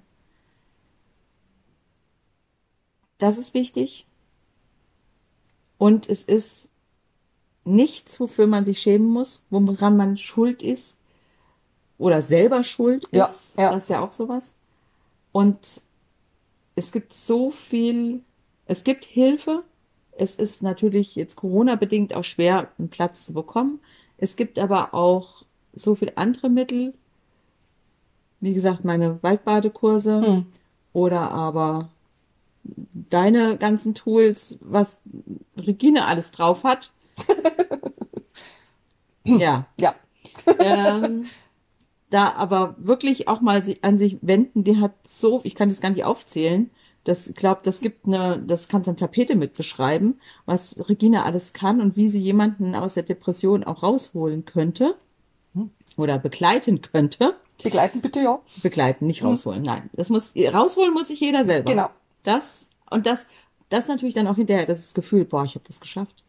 Das 3.24 3.38
ist 3.38 3.54
wichtig. 3.54 4.06
Und 5.78 6.10
es 6.10 6.22
ist 6.24 6.68
nichts, 7.64 8.20
wofür 8.20 8.46
man 8.46 8.66
sich 8.66 8.80
schämen 8.80 9.08
muss, 9.08 9.40
woran 9.48 9.96
man 9.96 10.18
schuld 10.18 10.62
ist 10.62 10.98
oder 11.96 12.20
selber 12.20 12.64
schuld 12.64 13.08
Ja, 13.12 13.24
ist. 13.24 13.58
ja. 13.58 13.70
Das 13.72 13.84
ist 13.84 13.88
ja 13.88 14.00
auch 14.04 14.12
sowas. 14.12 14.52
Und 15.32 15.56
es 16.76 16.92
gibt 16.92 17.14
so 17.14 17.50
viel, 17.50 18.20
es 18.66 18.84
gibt 18.84 19.06
Hilfe. 19.06 19.62
Es 20.12 20.34
ist 20.34 20.62
natürlich 20.62 21.14
jetzt 21.14 21.36
Corona-bedingt 21.36 22.12
auch 22.12 22.24
schwer, 22.24 22.68
einen 22.78 22.90
Platz 22.90 23.24
zu 23.24 23.32
bekommen. 23.32 23.80
Es 24.18 24.36
gibt 24.36 24.58
aber 24.58 24.92
auch 24.92 25.44
so 25.72 25.94
viel 25.94 26.12
andere 26.16 26.50
Mittel. 26.50 26.92
Wie 28.40 28.52
gesagt, 28.52 28.84
meine 28.84 29.22
Waldbadekurse 29.22 30.20
Hm. 30.20 30.46
oder 30.92 31.30
aber 31.30 31.88
deine 33.10 33.56
ganzen 33.56 33.94
Tools, 33.94 34.58
was 34.60 34.98
Regine 35.56 36.06
alles 36.06 36.32
drauf 36.32 36.64
hat. 36.64 36.90
ja, 39.24 39.66
Ja. 39.78 39.94
ähm, 40.58 41.26
da 42.10 42.32
aber 42.32 42.76
wirklich 42.78 43.28
auch 43.28 43.40
mal 43.40 43.62
an 43.82 43.98
sich 43.98 44.18
wenden, 44.22 44.64
die 44.64 44.80
hat 44.80 44.92
so, 45.08 45.40
ich 45.44 45.54
kann 45.54 45.68
das 45.68 45.80
gar 45.80 45.90
nicht 45.90 46.04
aufzählen. 46.04 46.70
Das, 47.02 47.26
ich 47.26 47.34
glaube, 47.34 47.60
das 47.64 47.80
gibt 47.80 48.06
eine, 48.06 48.42
das 48.46 48.68
kannst 48.68 48.86
du 48.86 48.92
eine 48.92 48.96
Tapete 48.96 49.36
mit 49.36 49.54
beschreiben, 49.54 50.20
was 50.46 50.76
Regina 50.88 51.24
alles 51.24 51.52
kann 51.52 51.80
und 51.80 51.96
wie 51.96 52.08
sie 52.08 52.20
jemanden 52.20 52.74
aus 52.74 52.94
der 52.94 53.02
Depression 53.02 53.64
auch 53.64 53.82
rausholen 53.82 54.44
könnte 54.44 54.94
oder 55.96 56.18
begleiten 56.18 56.82
könnte. 56.82 57.34
Begleiten 57.62 58.00
bitte, 58.00 58.20
ja. 58.20 58.40
Begleiten, 58.62 59.06
nicht 59.06 59.22
rausholen. 59.22 59.62
Nein, 59.62 59.90
das 59.92 60.08
muss 60.08 60.32
rausholen 60.36 60.94
muss 60.94 61.08
sich 61.08 61.20
jeder 61.20 61.44
selber. 61.44 61.70
Genau. 61.70 61.90
Das 62.24 62.66
und 62.90 63.06
das, 63.06 63.26
das 63.70 63.86
natürlich 63.88 64.14
dann 64.14 64.26
auch 64.26 64.34
hinterher 64.36 64.66
das 64.66 64.92
Gefühl, 64.94 65.24
boah, 65.24 65.44
ich 65.44 65.54
habe 65.54 65.64
das 65.66 65.80
geschafft. 65.80 66.24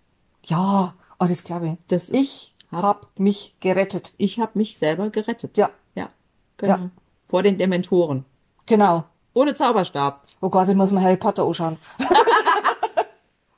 Ja, 0.45 0.93
oh, 1.19 1.25
das 1.25 1.43
glaube 1.43 1.67
ich. 1.69 1.73
Das 1.87 2.09
ist- 2.09 2.15
ich 2.15 2.55
hab 2.71 3.19
mich 3.19 3.55
gerettet. 3.59 4.13
Ich 4.17 4.39
habe 4.39 4.51
mich 4.55 4.77
selber 4.77 5.09
gerettet. 5.09 5.57
Ja, 5.57 5.69
Ja, 5.95 6.09
genau. 6.57 6.73
Ja. 6.75 6.89
Vor 7.27 7.41
den 7.43 7.57
Dementoren. 7.57 8.25
genau. 8.67 9.05
Ohne 9.33 9.53
Zauberstab. 9.55 10.25
Oh 10.41 10.49
Gott, 10.49 10.69
ich 10.69 10.75
muss 10.75 10.91
mal 10.91 11.03
Harry 11.03 11.17
Potter 11.17 11.43
anschauen. 11.45 11.77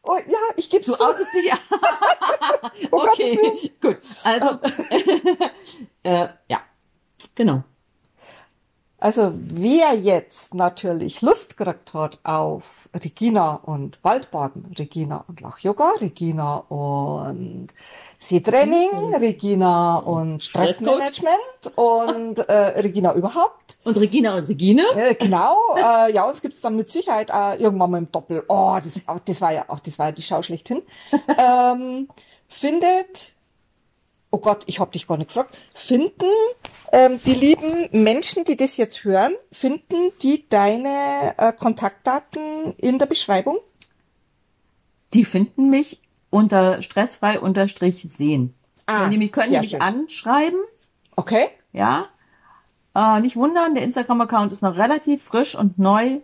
oh 0.03 0.15
ja, 0.27 0.37
ich 0.55 0.69
geb's 0.69 0.87
Du 0.87 0.93
zu. 0.93 1.05
outest 1.05 1.33
dich. 1.33 1.51
Oh 2.91 3.03
okay, 3.03 3.71
gut. 3.81 3.97
Also, 4.23 4.59
äh, 6.03 6.27
ja, 6.49 6.61
genau. 7.35 7.63
Also 8.99 9.31
wer 9.35 9.93
jetzt 9.93 10.55
natürlich 10.55 11.21
Lust 11.21 11.55
gekriegt 11.55 11.93
hat 11.93 12.17
auf 12.23 12.89
Regina 12.95 13.55
und 13.55 13.99
Waldbaden, 14.03 14.73
Regina 14.77 15.23
und 15.27 15.39
Lach-Yoga, 15.39 15.93
Regina 16.01 16.55
und 16.69 17.67
Seetraining, 18.17 19.13
Regina 19.13 19.97
und 19.97 20.43
Stressmanagement 20.43 21.75
und 21.75 22.39
äh, 22.39 22.53
Regina 22.79 23.13
überhaupt. 23.13 23.77
Und 23.83 23.97
Regina 23.97 24.35
und 24.35 24.47
Regine? 24.47 24.83
Äh, 24.95 25.13
genau, 25.13 25.55
äh, 25.75 26.11
ja, 26.11 26.23
uns 26.23 26.41
gibt's 26.41 26.61
dann 26.61 26.75
mit 26.75 26.89
Sicherheit 26.89 27.29
äh, 27.29 27.61
irgendwann 27.61 27.91
mal 27.91 27.97
im 27.99 28.11
Doppel. 28.11 28.45
Oh, 28.47 28.79
das, 28.83 28.99
oh, 29.07 29.19
das 29.23 29.39
war 29.41 29.53
ja 29.53 29.65
auch, 29.67 29.79
das 29.79 29.99
war 29.99 30.07
ja 30.07 30.11
die 30.13 30.23
Schau 30.23 30.41
schlechthin. 30.41 30.81
ähm, 31.37 32.07
findet, 32.47 33.36
oh 34.31 34.39
Gott, 34.39 34.63
ich 34.67 34.79
hab 34.79 34.91
dich 34.91 35.07
gar 35.07 35.17
nicht 35.17 35.27
gefragt, 35.27 35.57
finden 35.73 36.25
ähm, 36.91 37.19
die 37.25 37.33
lieben 37.33 37.89
Menschen, 37.91 38.43
die 38.45 38.55
das 38.57 38.77
jetzt 38.77 39.03
hören, 39.03 39.33
finden 39.51 40.11
die 40.21 40.47
deine 40.49 41.33
äh, 41.37 41.53
Kontaktdaten 41.53 42.73
in 42.77 42.99
der 42.99 43.05
Beschreibung? 43.07 43.57
Die 45.13 45.25
finden 45.25 45.69
mich 45.69 46.01
unter 46.29 46.81
stressfrei 46.81 47.39
unterstrich 47.39 48.05
sehen. 48.09 48.53
Ah, 48.85 49.03
Wenn 49.03 49.11
die 49.11 49.17
mich 49.17 49.31
können 49.31 49.51
die 49.51 49.57
mich 49.59 49.69
schön. 49.71 49.81
anschreiben, 49.81 50.59
Okay, 51.15 51.47
ja. 51.73 52.05
Äh, 52.93 53.19
nicht 53.21 53.35
wundern, 53.35 53.73
der 53.73 53.83
Instagram-Account 53.83 54.51
ist 54.53 54.61
noch 54.61 54.75
relativ 54.75 55.23
frisch 55.23 55.55
und 55.55 55.79
neu 55.79 56.19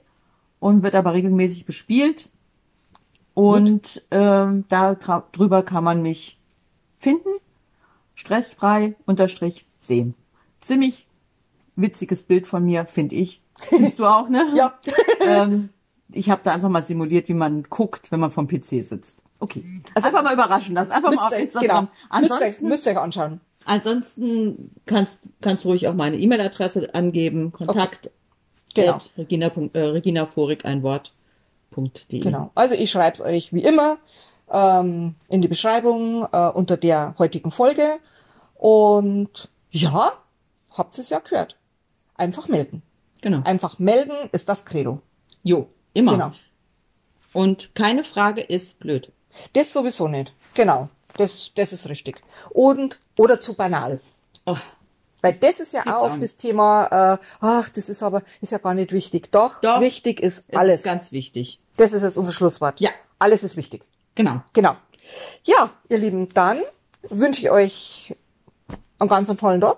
und 0.59 0.83
wird 0.83 0.93
aber 0.95 1.13
regelmäßig 1.13 1.65
bespielt. 1.65 2.29
Und 3.33 4.03
ähm, 4.11 4.65
da 4.69 4.91
dra- 4.91 5.23
drüber 5.31 5.63
kann 5.63 5.83
man 5.83 6.03
mich 6.03 6.37
finden. 6.99 7.29
Stressfrei 8.15 8.95
unterstrich 9.05 9.65
sehen. 9.79 10.15
Ziemlich 10.59 11.07
witziges 11.75 12.23
Bild 12.23 12.47
von 12.47 12.63
mir, 12.63 12.85
finde 12.85 13.15
ich. 13.15 13.41
Findest 13.61 13.99
du 13.99 14.05
auch, 14.05 14.29
ne? 14.29 14.45
ja. 14.55 14.77
ähm, 15.21 15.69
ich 16.11 16.29
habe 16.29 16.41
da 16.43 16.53
einfach 16.53 16.69
mal 16.69 16.81
simuliert, 16.81 17.27
wie 17.27 17.33
man 17.33 17.63
guckt, 17.63 18.11
wenn 18.11 18.19
man 18.19 18.31
vom 18.31 18.47
PC 18.47 18.83
sitzt. 18.83 19.19
Okay. 19.39 19.63
Also 19.95 20.07
einfach 20.07 20.23
mal 20.23 20.33
überraschen 20.33 20.75
lassen. 20.75 20.91
Einfach 20.91 21.13
mal 21.13 21.27
auf 21.27 21.33
Instagram. 21.33 21.89
genau, 21.89 22.21
müsst 22.21 22.31
ihr, 22.31 22.35
Ansonsten, 22.45 22.67
müsst 22.67 22.85
ihr 22.85 22.91
euch 22.93 22.97
anschauen. 22.99 23.41
ansonsten 23.65 24.71
kannst, 24.85 25.19
kannst 25.41 25.65
du 25.65 25.69
ruhig 25.69 25.87
auch 25.87 25.93
meine 25.95 26.17
E-Mail-Adresse 26.17 26.93
angeben. 26.95 27.51
Kontakt 27.51 28.09
Genau. 28.73 28.93
at 28.93 29.09
regina, 29.17 29.51
äh, 29.73 29.79
reginaforik 29.79 30.65
ein 30.65 30.81
Wort.de. 30.81 32.19
Genau. 32.19 32.51
Also 32.55 32.75
ich 32.75 32.89
schreibe 32.89 33.15
es 33.15 33.21
euch 33.21 33.53
wie 33.53 33.63
immer 33.63 33.97
ähm, 34.51 35.15
in 35.29 35.41
die 35.41 35.47
Beschreibung 35.47 36.27
äh, 36.31 36.49
unter 36.49 36.77
der 36.77 37.15
heutigen 37.17 37.51
Folge. 37.51 37.99
Und 38.55 39.49
ja, 39.71 40.11
habt 40.73 40.97
es 40.97 41.09
ja 41.09 41.19
gehört. 41.19 41.57
Einfach 42.15 42.47
melden. 42.47 42.83
Genau. 43.21 43.41
Einfach 43.43 43.79
melden 43.79 44.29
ist 44.31 44.49
das 44.49 44.65
Credo. 44.65 45.01
Jo, 45.43 45.67
immer. 45.93 46.13
Genau. 46.13 46.31
Und 47.33 47.73
keine 47.73 48.03
Frage 48.03 48.41
ist 48.41 48.79
blöd. 48.79 49.11
Das 49.53 49.73
sowieso 49.73 50.07
nicht. 50.07 50.33
Genau. 50.53 50.89
Das, 51.17 51.51
das 51.55 51.73
ist 51.73 51.89
richtig. 51.89 52.21
Und, 52.51 52.99
oder 53.17 53.41
zu 53.41 53.53
banal. 53.53 53.99
Oh, 54.45 54.57
Weil 55.21 55.33
das 55.33 55.59
ist 55.59 55.73
ja 55.73 55.83
Gibt's 55.83 55.97
auch 55.97 56.11
auch 56.11 56.19
das 56.19 56.37
Thema, 56.37 57.15
äh, 57.15 57.25
ach, 57.39 57.69
das 57.69 57.89
ist 57.89 58.03
aber, 58.03 58.23
ist 58.41 58.51
ja 58.51 58.57
gar 58.57 58.73
nicht 58.73 58.91
wichtig. 58.91 59.31
Doch, 59.31 59.61
Doch. 59.61 59.79
wichtig 59.79 60.19
ist 60.19 60.45
es 60.47 60.57
alles. 60.57 60.81
ist 60.81 60.85
ganz 60.85 61.11
wichtig. 61.11 61.59
das 61.77 61.93
ist 61.93 62.03
jetzt 62.03 62.17
unser 62.17 62.31
Schlusswort. 62.31 62.79
Ja. 62.79 62.91
Alles 63.19 63.43
ist 63.43 63.55
wichtig. 63.55 63.83
Genau. 64.15 64.41
Genau. 64.53 64.75
Ja, 65.43 65.71
ihr 65.89 65.97
Lieben, 65.97 66.29
dann 66.29 66.61
wünsche 67.09 67.41
ich 67.41 67.51
euch 67.51 68.15
einen 68.99 69.09
ganz 69.09 69.35
tollen 69.35 69.61
Tag. 69.61 69.77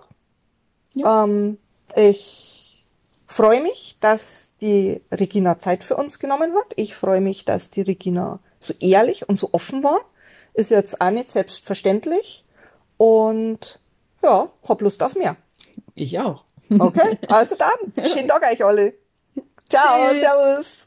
Ähm, 0.95 1.57
ich 1.95 2.85
freue 3.27 3.61
mich, 3.61 3.97
dass 3.99 4.51
die 4.61 5.01
Regina 5.11 5.59
Zeit 5.59 5.83
für 5.83 5.95
uns 5.95 6.19
genommen 6.19 6.53
hat. 6.55 6.73
Ich 6.75 6.95
freue 6.95 7.21
mich, 7.21 7.45
dass 7.45 7.69
die 7.71 7.81
Regina 7.81 8.39
so 8.59 8.73
ehrlich 8.79 9.27
und 9.27 9.39
so 9.39 9.49
offen 9.51 9.83
war. 9.83 9.99
Ist 10.53 10.71
jetzt 10.71 11.01
auch 11.01 11.11
nicht 11.11 11.29
selbstverständlich. 11.29 12.45
Und 12.97 13.79
ja, 14.23 14.49
hab 14.67 14.81
Lust 14.81 15.03
auf 15.03 15.15
mehr. 15.15 15.35
Ich 15.95 16.17
auch. 16.19 16.45
Okay, 16.69 17.19
also 17.27 17.55
dann. 17.55 18.05
Schönen 18.09 18.27
Tag 18.27 18.43
euch 18.43 18.63
alle. 18.63 18.93
Ciao, 19.69 20.09
Tschüss. 20.09 20.21
servus. 20.21 20.85